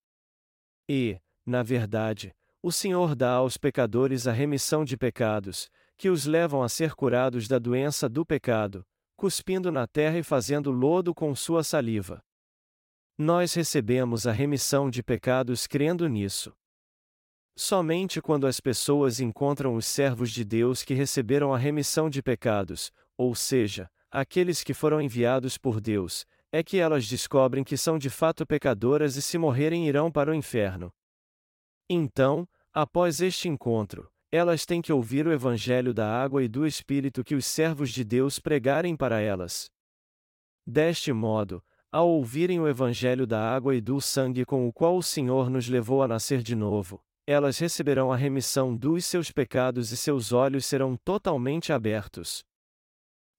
[0.89, 6.63] E, na verdade, o Senhor dá aos pecadores a remissão de pecados, que os levam
[6.63, 11.65] a ser curados da doença do pecado, cuspindo na terra e fazendo lodo com sua
[11.65, 12.23] saliva.
[13.19, 16.53] Nós recebemos a remissão de pecados crendo nisso.
[17.57, 22.93] Somente quando as pessoas encontram os servos de Deus que receberam a remissão de pecados,
[23.17, 28.11] ou seja, aqueles que foram enviados por Deus, é que elas descobrem que são de
[28.11, 30.93] fato pecadoras e se morrerem irão para o inferno.
[31.89, 37.25] Então, após este encontro, elas têm que ouvir o Evangelho da água e do Espírito
[37.25, 39.71] que os servos de Deus pregarem para elas.
[40.67, 45.03] Deste modo, ao ouvirem o Evangelho da água e do sangue com o qual o
[45.03, 49.97] Senhor nos levou a nascer de novo, elas receberão a remissão dos seus pecados e
[49.97, 52.45] seus olhos serão totalmente abertos.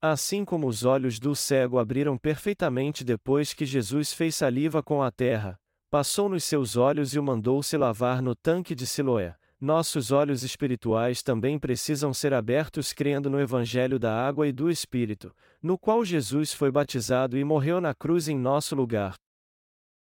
[0.06, 5.10] Assim como os olhos do cego abriram perfeitamente depois que Jesus fez saliva com a
[5.10, 5.58] terra,
[5.90, 9.34] passou nos seus olhos e o mandou se lavar no tanque de Siloé.
[9.62, 15.34] Nossos olhos espirituais também precisam ser abertos crendo no Evangelho da água e do Espírito,
[15.62, 19.16] no qual Jesus foi batizado e morreu na cruz em nosso lugar.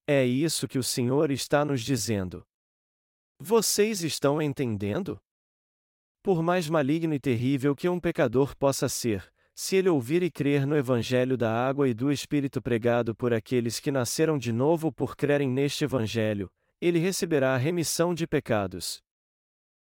[0.07, 2.46] É isso que o Senhor está nos dizendo.
[3.40, 5.18] Vocês estão entendendo?
[6.22, 9.28] Por mais maligno e terrível que um pecador possa ser,
[9.61, 13.80] se ele ouvir e crer no Evangelho da água e do Espírito pregado por aqueles
[13.80, 16.48] que nasceram de novo por crerem neste Evangelho,
[16.80, 19.02] ele receberá a remissão de pecados.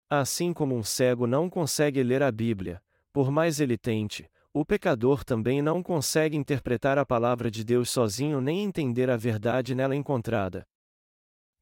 [0.09, 5.23] Assim como um cego não consegue ler a Bíblia, por mais ele tente, o pecador
[5.23, 10.67] também não consegue interpretar a palavra de Deus sozinho nem entender a verdade nela encontrada.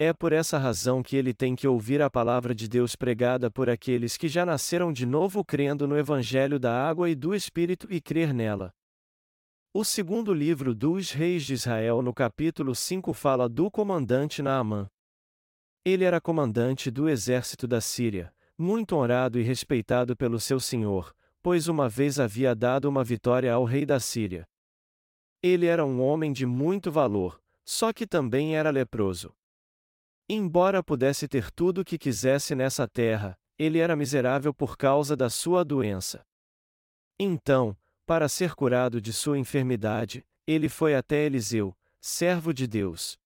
[0.02, 3.70] É por essa razão que ele tem que ouvir a palavra de Deus pregada por
[3.70, 8.00] aqueles que já nasceram de novo crendo no Evangelho da água e do Espírito e
[8.00, 8.74] crer nela.
[9.74, 14.90] O segundo livro dos Reis de Israel, no capítulo 5, fala do comandante Naamã.
[15.84, 21.68] Ele era comandante do exército da Síria, muito honrado e respeitado pelo seu senhor, pois
[21.68, 24.48] uma vez havia dado uma vitória ao rei da Síria.
[25.44, 29.34] Ele era um homem de muito valor, só que também era leproso.
[30.32, 35.28] Embora pudesse ter tudo o que quisesse nessa terra, ele era miserável por causa da
[35.28, 36.24] sua doença.
[37.20, 37.76] Então,
[38.06, 43.18] para ser curado de sua enfermidade, ele foi até Eliseu, servo de Deus.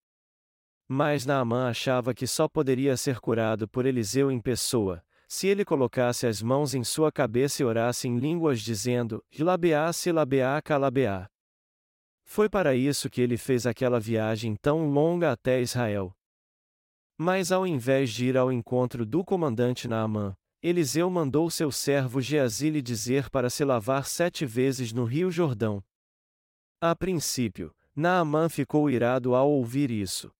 [0.87, 6.25] Mas Naamã achava que só poderia ser curado por Eliseu em pessoa, se ele colocasse
[6.25, 11.29] as mãos em sua cabeça e orasse em línguas dizendo, Labeá Silabeá Calabeá.
[12.23, 16.15] Foi para isso que ele fez aquela viagem tão longa até Israel.
[17.18, 22.70] Mas ao invés de ir ao encontro do comandante Naamã, Eliseu mandou seu servo Geazi
[22.70, 25.84] lhe dizer para se lavar sete vezes no rio Jordão.
[26.82, 30.32] A princípio, Naamã ficou irado ao ouvir isso.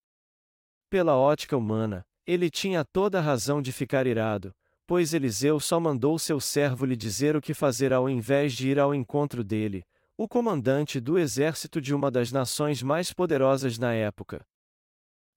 [0.90, 4.56] Pela ótica humana, ele tinha toda a razão de ficar irado,
[4.88, 8.80] pois Eliseu só mandou seu servo lhe dizer o que fazer ao invés de ir
[8.80, 9.84] ao encontro dele,
[10.18, 14.46] o comandante do exército de uma das nações mais poderosas na época.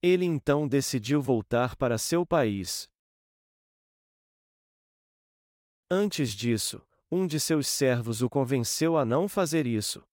[0.03, 2.89] Ele então decidiu voltar para seu país.
[5.91, 10.05] Antes disso, um de seus servos o convenceu a não fazer isso.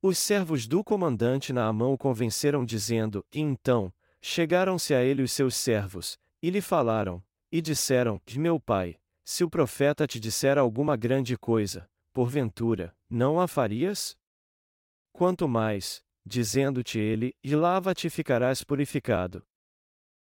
[0.00, 6.18] Os servos do comandante Naamã o convenceram dizendo, então, chegaram-se a ele os seus servos,
[6.40, 11.90] e lhe falaram, e disseram, meu pai, se o profeta te disser alguma grande coisa,
[12.12, 14.16] porventura, não a farias?
[15.12, 19.42] Quanto mais, dizendo-te ele: E lava-te ficarás purificado.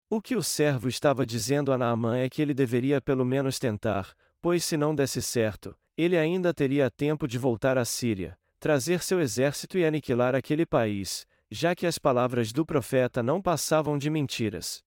[0.09, 4.13] O que o servo estava dizendo a Naamã é que ele deveria pelo menos tentar,
[4.41, 9.19] pois se não desse certo, ele ainda teria tempo de voltar à Síria, trazer seu
[9.19, 14.83] exército e aniquilar aquele país, já que as palavras do profeta não passavam de mentiras.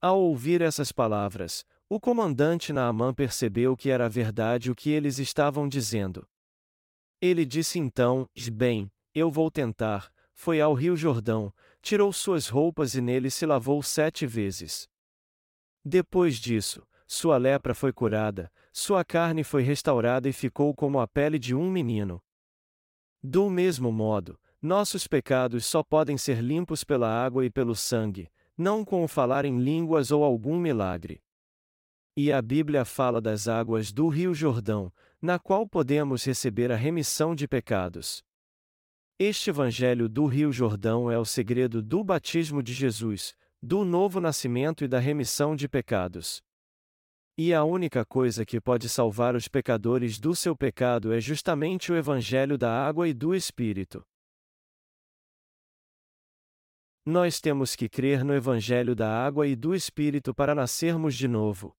[0.00, 5.66] Ao ouvir essas palavras, o comandante Naamã percebeu que era verdade o que eles estavam
[5.66, 6.28] dizendo.
[7.20, 11.52] Ele disse então: Bem, eu vou tentar, foi ao rio Jordão,
[11.82, 14.88] tirou suas roupas e nele se lavou sete vezes.
[15.84, 21.38] Depois disso, sua lepra foi curada, sua carne foi restaurada e ficou como a pele
[21.38, 22.22] de um menino.
[23.22, 28.84] Do mesmo modo, nossos pecados só podem ser limpos pela água e pelo sangue, não
[28.84, 31.22] com o falar em línguas ou algum milagre.
[32.16, 34.92] E a Bíblia fala das águas do Rio Jordão,
[35.22, 38.24] na qual podemos receber a remissão de pecados.
[39.20, 44.84] Este Evangelho do Rio Jordão é o segredo do batismo de Jesus, do novo nascimento
[44.84, 46.40] e da remissão de pecados.
[47.36, 51.96] E a única coisa que pode salvar os pecadores do seu pecado é justamente o
[51.96, 54.06] Evangelho da água e do Espírito.
[57.04, 61.74] Nós temos que crer no Evangelho da água e do Espírito para nascermos de novo.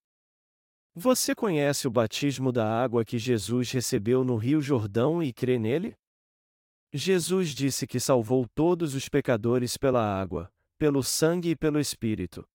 [0.94, 5.96] Você conhece o batismo da água que Jesus recebeu no Rio Jordão e crê nele?
[6.92, 12.48] Jesus disse que salvou todos os pecadores pela água, pelo sangue e pelo Espírito.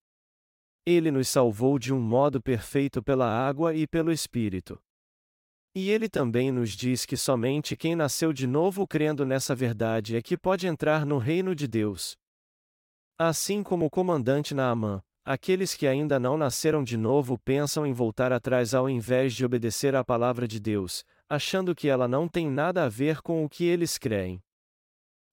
[0.84, 4.82] Ele nos salvou de um modo perfeito pela água e pelo Espírito.
[5.72, 10.22] E ele também nos diz que somente quem nasceu de novo crendo nessa verdade é
[10.22, 12.16] que pode entrar no reino de Deus.
[13.16, 18.32] Assim como o comandante Naamã, aqueles que ainda não nasceram de novo pensam em voltar
[18.32, 22.84] atrás ao invés de obedecer à palavra de Deus, achando que ela não tem nada
[22.84, 24.42] a ver com o que eles creem.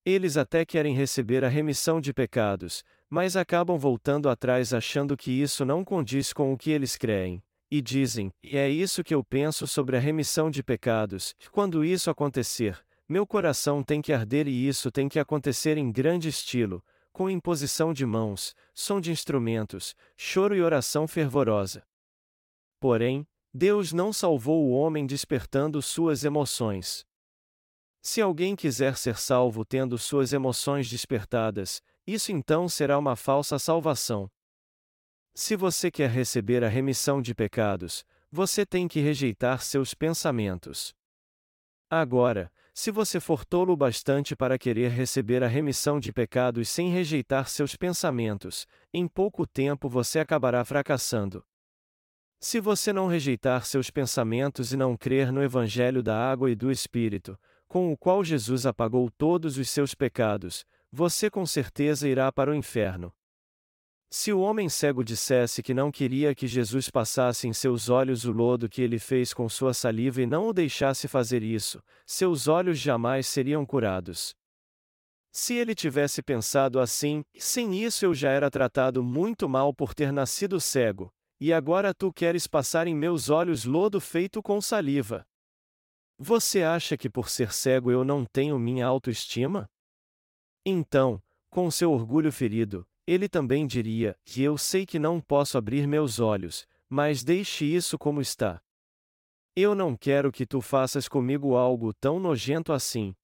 [0.05, 5.63] Eles até querem receber a remissão de pecados, mas acabam voltando atrás achando que isso
[5.63, 9.67] não condiz com o que eles creem, e dizem: E é isso que eu penso
[9.67, 11.35] sobre a remissão de pecados.
[11.51, 16.29] Quando isso acontecer, meu coração tem que arder e isso tem que acontecer em grande
[16.29, 21.83] estilo, com imposição de mãos, som de instrumentos, choro e oração fervorosa.
[22.79, 27.05] Porém, Deus não salvou o homem despertando suas emoções.
[28.01, 34.31] Se alguém quiser ser salvo tendo suas emoções despertadas, isso então será uma falsa salvação.
[35.33, 40.95] Se você quer receber a remissão de pecados, você tem que rejeitar seus pensamentos.
[41.89, 47.49] Agora, se você for tolo bastante para querer receber a remissão de pecados sem rejeitar
[47.49, 51.45] seus pensamentos, em pouco tempo você acabará fracassando.
[52.43, 56.71] Se você não rejeitar seus pensamentos e não crer no Evangelho da água e do
[56.71, 62.49] Espírito, com o qual Jesus apagou todos os seus pecados, você com certeza irá para
[62.49, 63.13] o inferno.
[64.09, 68.31] Se o homem cego dissesse que não queria que Jesus passasse em seus olhos o
[68.31, 72.79] lodo que ele fez com sua saliva e não o deixasse fazer isso, seus olhos
[72.79, 74.35] jamais seriam curados.
[75.31, 80.11] Se ele tivesse pensado assim, sem isso eu já era tratado muito mal por ter
[80.11, 85.25] nascido cego, e agora tu queres passar em meus olhos lodo feito com saliva.
[86.19, 89.67] Você acha que por ser cego eu não tenho minha autoestima?
[90.63, 91.19] Então,
[91.49, 96.19] com seu orgulho ferido, ele também diria: que eu sei que não posso abrir meus
[96.19, 98.61] olhos, mas deixe isso como está.
[99.55, 103.15] Eu não quero que tu faças comigo algo tão nojento assim.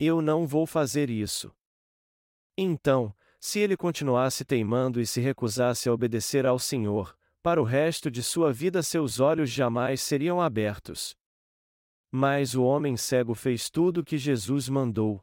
[0.00, 1.54] Eu não vou fazer isso.
[2.56, 8.10] Então, se ele continuasse teimando e se recusasse a obedecer ao Senhor, para o resto
[8.10, 11.14] de sua vida seus olhos jamais seriam abertos.
[12.10, 15.20] Mas o homem cego fez tudo o que Jesus mandou.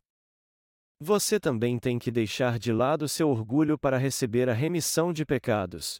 [0.99, 5.99] Você também tem que deixar de lado seu orgulho para receber a remissão de pecados.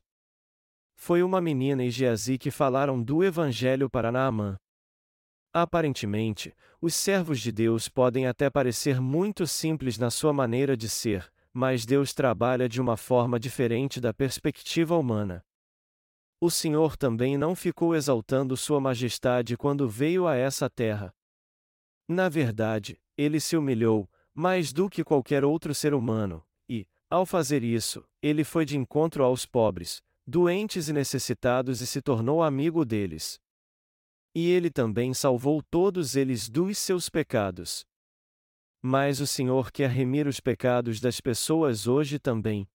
[0.96, 4.58] Foi uma menina e Geazi que falaram do Evangelho para Naamã.
[5.54, 11.32] Aparentemente, os servos de Deus podem até parecer muito simples na sua maneira de ser,
[11.54, 15.44] mas Deus trabalha de uma forma diferente da perspectiva humana.
[16.46, 21.12] O Senhor também não ficou exaltando Sua Majestade quando veio a essa terra.
[22.08, 27.64] Na verdade, ele se humilhou, mais do que qualquer outro ser humano, e, ao fazer
[27.64, 33.40] isso, ele foi de encontro aos pobres, doentes e necessitados e se tornou amigo deles.
[34.36, 37.88] E ele também salvou todos eles dos seus pecados.
[38.84, 42.68] Mas o Senhor quer remir os pecados das pessoas hoje também.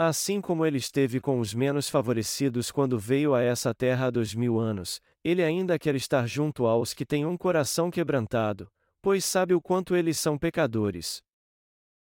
[0.00, 4.32] Assim como ele esteve com os menos favorecidos quando veio a essa terra há dois
[4.32, 8.70] mil anos, ele ainda quer estar junto aos que têm um coração quebrantado,
[9.02, 11.20] pois sabe o quanto eles são pecadores.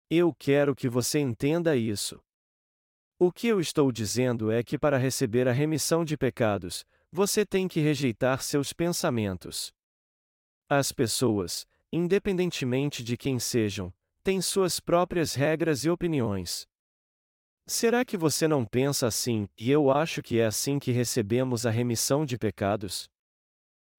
[0.08, 2.18] Eu quero que você entenda isso.
[3.18, 7.68] O que eu estou dizendo é que para receber a remissão de pecados, você tem
[7.68, 9.74] que rejeitar seus pensamentos.
[10.70, 16.66] As pessoas, independentemente de quem sejam, têm suas próprias regras e opiniões.
[17.66, 21.70] Será que você não pensa assim, e eu acho que é assim que recebemos a
[21.70, 23.08] remissão de pecados?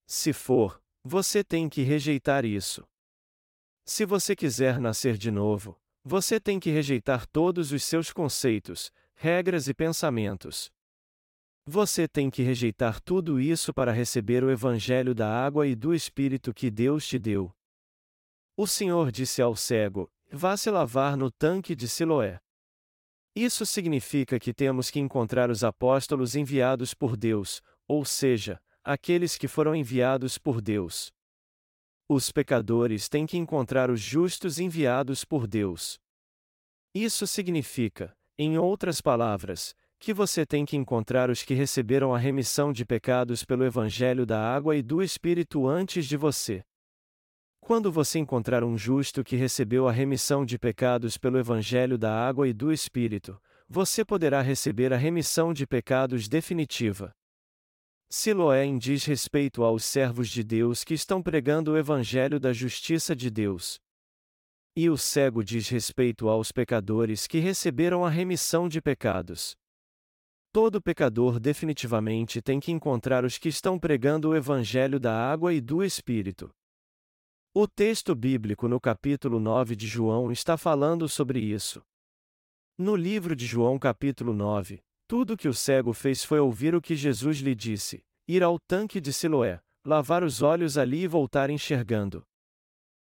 [0.06, 2.84] Se for, você tem que rejeitar isso.
[3.84, 9.68] Se você quiser nascer de novo, você tem que rejeitar todos os seus conceitos, regras
[9.68, 10.72] e pensamentos.
[11.66, 16.54] Você tem que rejeitar tudo isso para receber o Evangelho da água e do Espírito
[16.54, 17.52] que Deus te deu.
[18.56, 22.40] O Senhor disse ao cego: Vá se lavar no tanque de Siloé.
[23.36, 29.48] Isso significa que temos que encontrar os apóstolos enviados por Deus, ou seja, aqueles que
[29.48, 31.12] foram enviados por Deus.
[32.08, 36.00] Os pecadores têm que encontrar os justos enviados por Deus.
[36.94, 42.72] Isso significa, em outras palavras, que você tem que encontrar os que receberam a remissão
[42.72, 46.64] de pecados pelo Evangelho da água e do Espírito antes de você.
[47.66, 52.48] Quando você encontrar um justo que recebeu a remissão de pecados pelo Evangelho da água
[52.48, 57.12] e do Espírito, você poderá receber a remissão de pecados definitiva.
[58.08, 63.32] Siloé diz respeito aos servos de Deus que estão pregando o Evangelho da justiça de
[63.32, 63.80] Deus.
[64.76, 69.56] E o cego diz respeito aos pecadores que receberam a remissão de pecados.
[70.54, 75.60] todo pecador definitivamente tem que encontrar os que estão pregando o Evangelho da água e
[75.60, 76.54] do Espírito.
[77.58, 81.82] O texto bíblico no capítulo 9 de João está falando sobre isso.
[82.78, 86.98] No livro de João, capítulo 9, tudo que o cego fez foi ouvir o que
[86.98, 92.26] Jesus lhe disse: ir ao tanque de Siloé, lavar os olhos ali e voltar enxergando.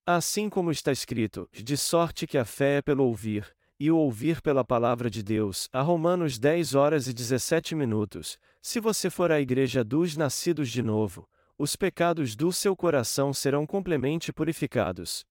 [0.05, 4.43] Assim como está escrito, de sorte que a fé é pelo ouvir, e o ouvir
[4.43, 5.69] pela palavra de Deus.
[5.73, 8.37] A Romanos 10 horas e 17 minutos.
[8.61, 11.29] Se você for à igreja dos nascidos de novo,
[11.63, 15.25] os pecados do seu coração serão completamente purificados.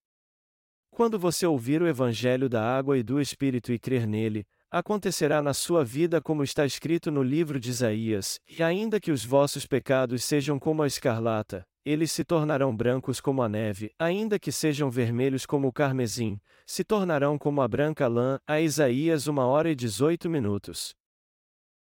[0.90, 5.54] Quando você ouvir o evangelho da água e do Espírito e crer nele, acontecerá na
[5.54, 10.24] sua vida como está escrito no livro de Isaías: E ainda que os vossos pecados
[10.24, 15.46] sejam como a escarlata, eles se tornarão brancos como a neve, ainda que sejam vermelhos
[15.46, 18.40] como o carmesim, se tornarão como a branca lã.
[18.48, 20.96] A Isaías 1 hora e 18 minutos.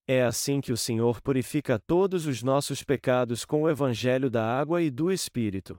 [0.10, 4.82] É assim que o Senhor purifica todos os nossos pecados com o evangelho da água
[4.82, 5.78] e do Espírito.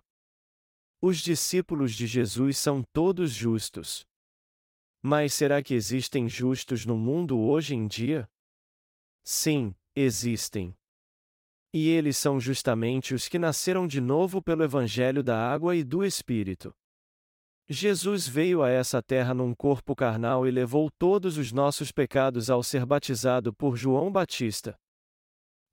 [1.00, 4.04] Os discípulos de Jesus são todos justos.
[5.02, 8.28] Mas será que existem justos no mundo hoje em dia?
[9.24, 10.76] Sim, existem.
[11.72, 16.04] E eles são justamente os que nasceram de novo pelo Evangelho da água e do
[16.04, 16.74] Espírito.
[17.70, 22.62] Jesus veio a essa terra num corpo carnal e levou todos os nossos pecados ao
[22.62, 24.74] ser batizado por João Batista.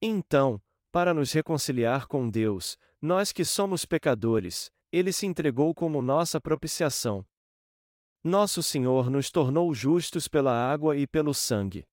[0.01, 6.41] Então, para nos reconciliar com Deus, nós que somos pecadores, ele se entregou como nossa
[6.41, 7.25] propiciação.
[8.21, 11.85] Nosso Senhor nos tornou justos pela água e pelo sangue.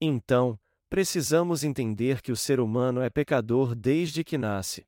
[0.00, 0.58] Então,
[0.88, 4.86] precisamos entender que o ser humano é pecador desde que nasce.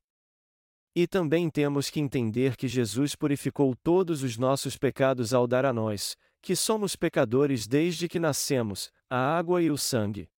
[0.95, 5.73] E também temos que entender que Jesus purificou todos os nossos pecados ao dar a
[5.73, 10.29] nós, que somos pecadores desde que nascemos, a água e o sangue.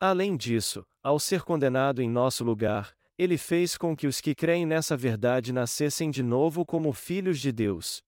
[0.00, 4.66] Além disso, ao ser condenado em nosso lugar, ele fez com que os que creem
[4.66, 8.02] nessa verdade nascessem de novo como filhos de Deus.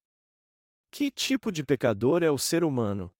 [0.91, 3.13] Que tipo de pecador é o ser humano?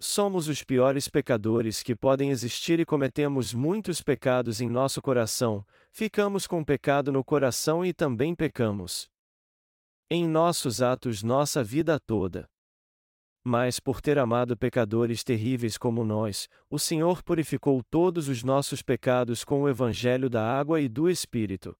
[0.00, 6.46] Somos os piores pecadores que podem existir e cometemos muitos pecados em nosso coração, ficamos
[6.46, 9.08] com pecado no coração e também pecamos.
[10.10, 12.48] Em nossos atos nossa vida toda.
[13.44, 19.44] Mas por ter amado pecadores terríveis como nós, o Senhor purificou todos os nossos pecados
[19.44, 21.76] com o Evangelho da água e do Espírito.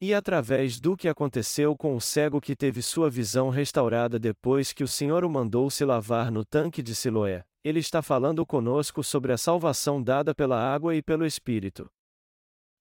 [0.00, 4.82] E através do que aconteceu com o cego que teve sua visão restaurada depois que
[4.82, 9.32] o Senhor o mandou se lavar no tanque de Siloé, ele está falando conosco sobre
[9.32, 11.88] a salvação dada pela água e pelo Espírito.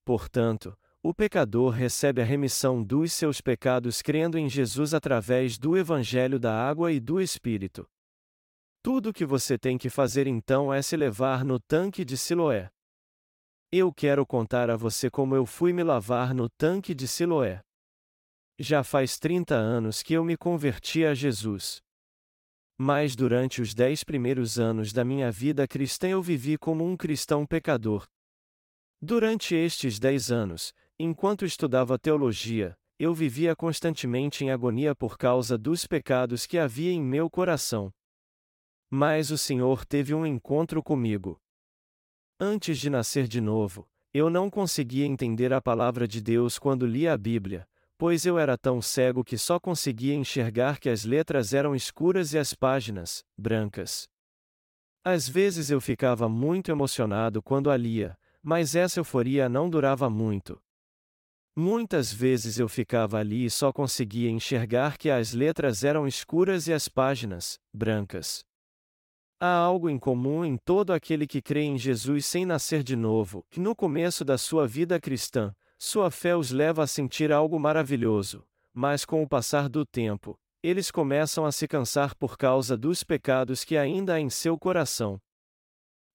[0.03, 6.39] Portanto, o pecador recebe a remissão dos seus pecados crendo em Jesus através do Evangelho
[6.39, 7.87] da água e do Espírito.
[8.83, 12.69] Tudo o que você tem que fazer então é se levar no tanque de Siloé.
[13.71, 17.61] Eu quero contar a você como eu fui me lavar no tanque de Siloé.
[18.59, 21.81] Já faz 30 anos que eu me converti a Jesus.
[22.77, 27.45] Mas durante os dez primeiros anos da minha vida cristã eu vivi como um cristão
[27.45, 28.07] pecador.
[29.03, 35.87] Durante estes dez anos, enquanto estudava teologia, eu vivia constantemente em agonia por causa dos
[35.87, 37.91] pecados que havia em meu coração.
[38.91, 41.41] Mas o Senhor teve um encontro comigo.
[42.39, 47.13] Antes de nascer de novo, eu não conseguia entender a palavra de Deus quando lia
[47.13, 51.73] a Bíblia, pois eu era tão cego que só conseguia enxergar que as letras eram
[51.73, 54.07] escuras e as páginas, brancas.
[55.03, 60.61] Às vezes eu ficava muito emocionado quando a lia, mas essa euforia não durava muito.
[61.55, 66.73] Muitas vezes eu ficava ali e só conseguia enxergar que as letras eram escuras e
[66.73, 68.45] as páginas, brancas.
[69.39, 73.43] Há algo em comum em todo aquele que crê em Jesus sem nascer de novo,
[73.49, 78.45] que no começo da sua vida cristã, sua fé os leva a sentir algo maravilhoso,
[78.73, 83.63] mas com o passar do tempo, eles começam a se cansar por causa dos pecados
[83.63, 85.19] que ainda há em seu coração.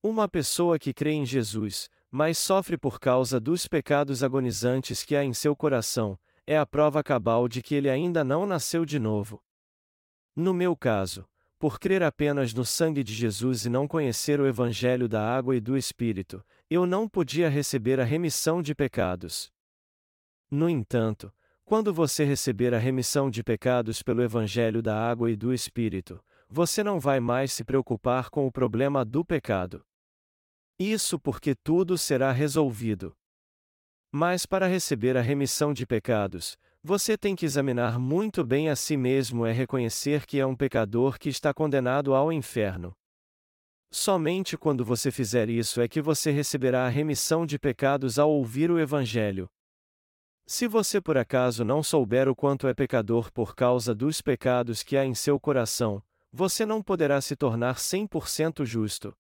[0.02, 5.24] Uma pessoa que crê em Jesus, mas sofre por causa dos pecados agonizantes que há
[5.24, 9.42] em seu coração, é a prova cabal de que ele ainda não nasceu de novo.
[10.34, 11.26] No meu caso,
[11.58, 15.60] por crer apenas no sangue de Jesus e não conhecer o Evangelho da água e
[15.60, 19.50] do Espírito, eu não podia receber a remissão de pecados.
[20.50, 21.32] No entanto,
[21.64, 26.84] quando você receber a remissão de pecados pelo Evangelho da água e do Espírito, você
[26.84, 29.84] não vai mais se preocupar com o problema do pecado.
[30.78, 33.16] Isso porque tudo será resolvido.
[34.12, 38.96] Mas para receber a remissão de pecados, você tem que examinar muito bem a si
[38.96, 42.94] mesmo é reconhecer que é um pecador que está condenado ao inferno.
[43.90, 48.70] Somente quando você fizer isso é que você receberá a remissão de pecados ao ouvir
[48.70, 49.48] o Evangelho.
[50.46, 54.96] Se você por acaso não souber o quanto é pecador por causa dos pecados que
[54.96, 59.16] há em seu coração, você não poderá se tornar 100% justo.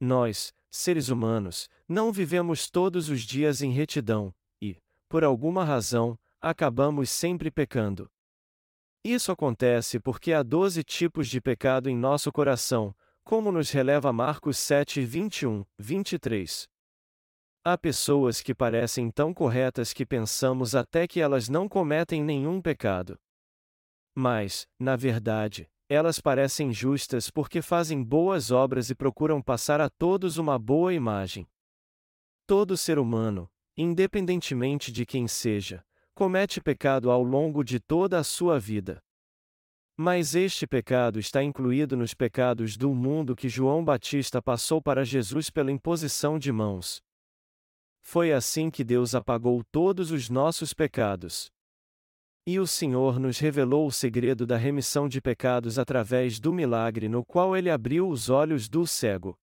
[0.00, 4.78] Nós, seres humanos, não vivemos todos os dias em retidão, e,
[5.08, 8.10] por alguma razão, acabamos sempre pecando.
[9.04, 14.56] Isso acontece porque há doze tipos de pecado em nosso coração, como nos releva Marcos
[14.58, 16.66] 7, 21, 23.
[17.62, 23.18] Há pessoas que parecem tão corretas que pensamos até que elas não cometem nenhum pecado.
[24.14, 30.38] Mas, na verdade, elas parecem justas porque fazem boas obras e procuram passar a todos
[30.38, 31.48] uma boa imagem.
[32.46, 35.84] Todo ser humano, independentemente de quem seja,
[36.14, 39.02] comete pecado ao longo de toda a sua vida.
[39.96, 45.50] Mas este pecado está incluído nos pecados do mundo que João Batista passou para Jesus
[45.50, 47.02] pela imposição de mãos.
[48.00, 51.50] Foi assim que Deus apagou todos os nossos pecados.
[52.46, 57.24] E o Senhor nos revelou o segredo da remissão de pecados através do milagre no
[57.24, 59.38] qual ele abriu os olhos do cego.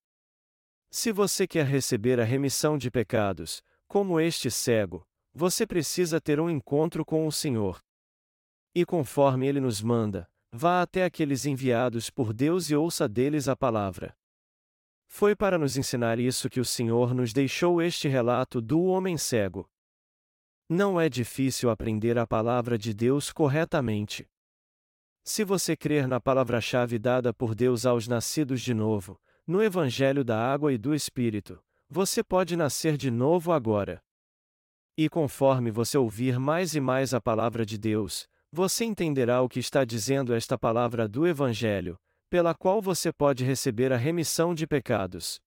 [0.90, 6.50] Se você quer receber a remissão de pecados, como este cego, você precisa ter um
[6.50, 7.80] encontro com o Senhor.
[8.74, 13.56] E conforme ele nos manda, vá até aqueles enviados por Deus e ouça deles a
[13.56, 14.16] palavra.
[15.08, 19.70] Foi para nos ensinar isso que o Senhor nos deixou este relato do homem cego.
[20.70, 24.28] Não é difícil aprender a palavra de Deus corretamente.
[25.24, 30.38] Se você crer na palavra-chave dada por Deus aos nascidos de novo, no Evangelho da
[30.38, 31.58] Água e do Espírito,
[31.90, 34.04] você pode nascer de novo agora.
[34.98, 39.60] E conforme você ouvir mais e mais a palavra de Deus, você entenderá o que
[39.60, 41.98] está dizendo esta palavra do Evangelho,
[42.30, 45.40] pela qual você pode receber a remissão de pecados.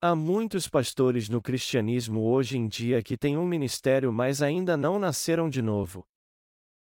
[0.00, 4.98] Há muitos pastores no cristianismo hoje em dia que têm um ministério, mas ainda não
[4.98, 6.06] nasceram de novo.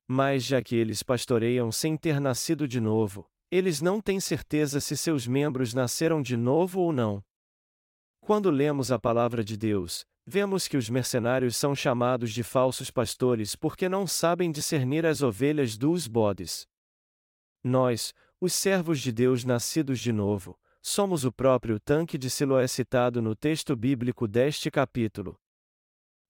[0.07, 4.95] Mas já que eles pastoreiam sem ter nascido de novo, eles não têm certeza se
[4.95, 7.23] seus membros nasceram de novo ou não.
[8.21, 13.57] Quando lemos a palavra de Deus, Vemos que os mercenários são chamados de falsos pastores
[13.57, 16.65] porque não sabem discernir as ovelhas dos bodes.
[17.61, 23.21] Nós, os servos de Deus nascidos de novo, somos o próprio tanque de Siloé citado
[23.21, 25.39] no texto bíblico deste capítulo.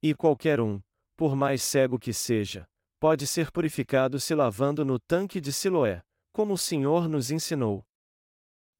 [0.02, 0.80] E qualquer um,
[1.18, 6.54] por mais cego que seja, pode ser purificado se lavando no tanque de Siloé, como
[6.54, 7.84] o Senhor nos ensinou.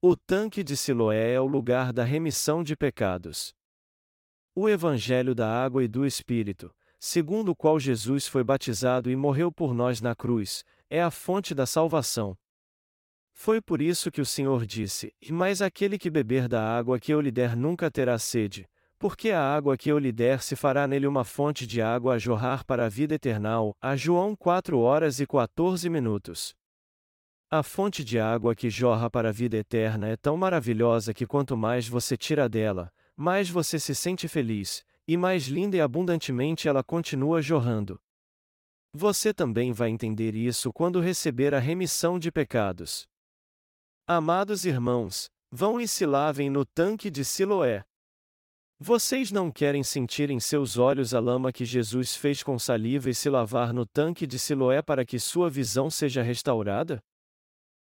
[0.00, 3.52] O tanque de Siloé é o lugar da remissão de pecados.
[4.54, 9.50] O Evangelho da Água e do Espírito, segundo o qual Jesus foi batizado e morreu
[9.50, 12.38] por nós na cruz, é a fonte da salvação.
[13.34, 17.20] Foi por isso que o Senhor disse: Mas aquele que beber da água que eu
[17.20, 18.66] lhe der nunca terá sede,
[18.98, 22.18] porque a água que eu lhe der se fará nele uma fonte de água a
[22.18, 23.76] jorrar para a vida eternal.
[23.80, 26.54] A João 4 horas e 14 minutos.
[27.50, 31.56] A fonte de água que jorra para a vida eterna é tão maravilhosa que quanto
[31.56, 36.82] mais você tira dela, mais você se sente feliz, e mais linda e abundantemente ela
[36.82, 38.00] continua jorrando.
[38.92, 43.06] Você também vai entender isso quando receber a remissão de pecados.
[44.06, 47.82] Amados irmãos, vão e se lavem no tanque de Siloé.
[48.78, 53.14] Vocês não querem sentir em seus olhos a lama que Jesus fez com saliva e
[53.14, 57.02] se lavar no tanque de Siloé para que sua visão seja restaurada?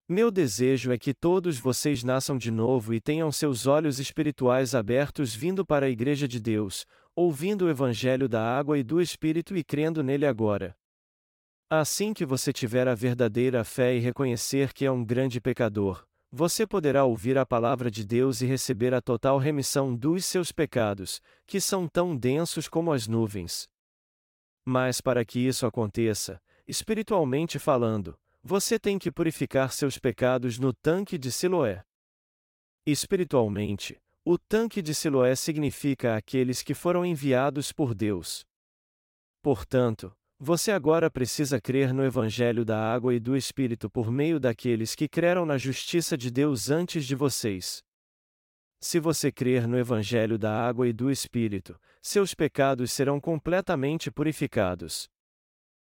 [0.08, 5.34] Meu desejo é que todos vocês nasçam de novo e tenham seus olhos espirituais abertos
[5.34, 6.86] vindo para a Igreja de Deus,
[7.16, 10.76] ouvindo o Evangelho da água e do Espírito e crendo nele agora.
[11.76, 16.64] Assim que você tiver a verdadeira fé e reconhecer que é um grande pecador, você
[16.64, 21.60] poderá ouvir a palavra de Deus e receber a total remissão dos seus pecados, que
[21.60, 23.68] são tão densos como as nuvens.
[24.64, 31.18] Mas para que isso aconteça, espiritualmente falando, você tem que purificar seus pecados no tanque
[31.18, 31.82] de Siloé.
[32.86, 38.46] Espiritualmente, o tanque de Siloé significa aqueles que foram enviados por Deus.
[39.42, 44.94] Portanto, você agora precisa crer no Evangelho da Água e do Espírito por meio daqueles
[44.94, 47.82] que creram na justiça de Deus antes de vocês.
[48.78, 55.08] Se você crer no Evangelho da Água e do Espírito, seus pecados serão completamente purificados.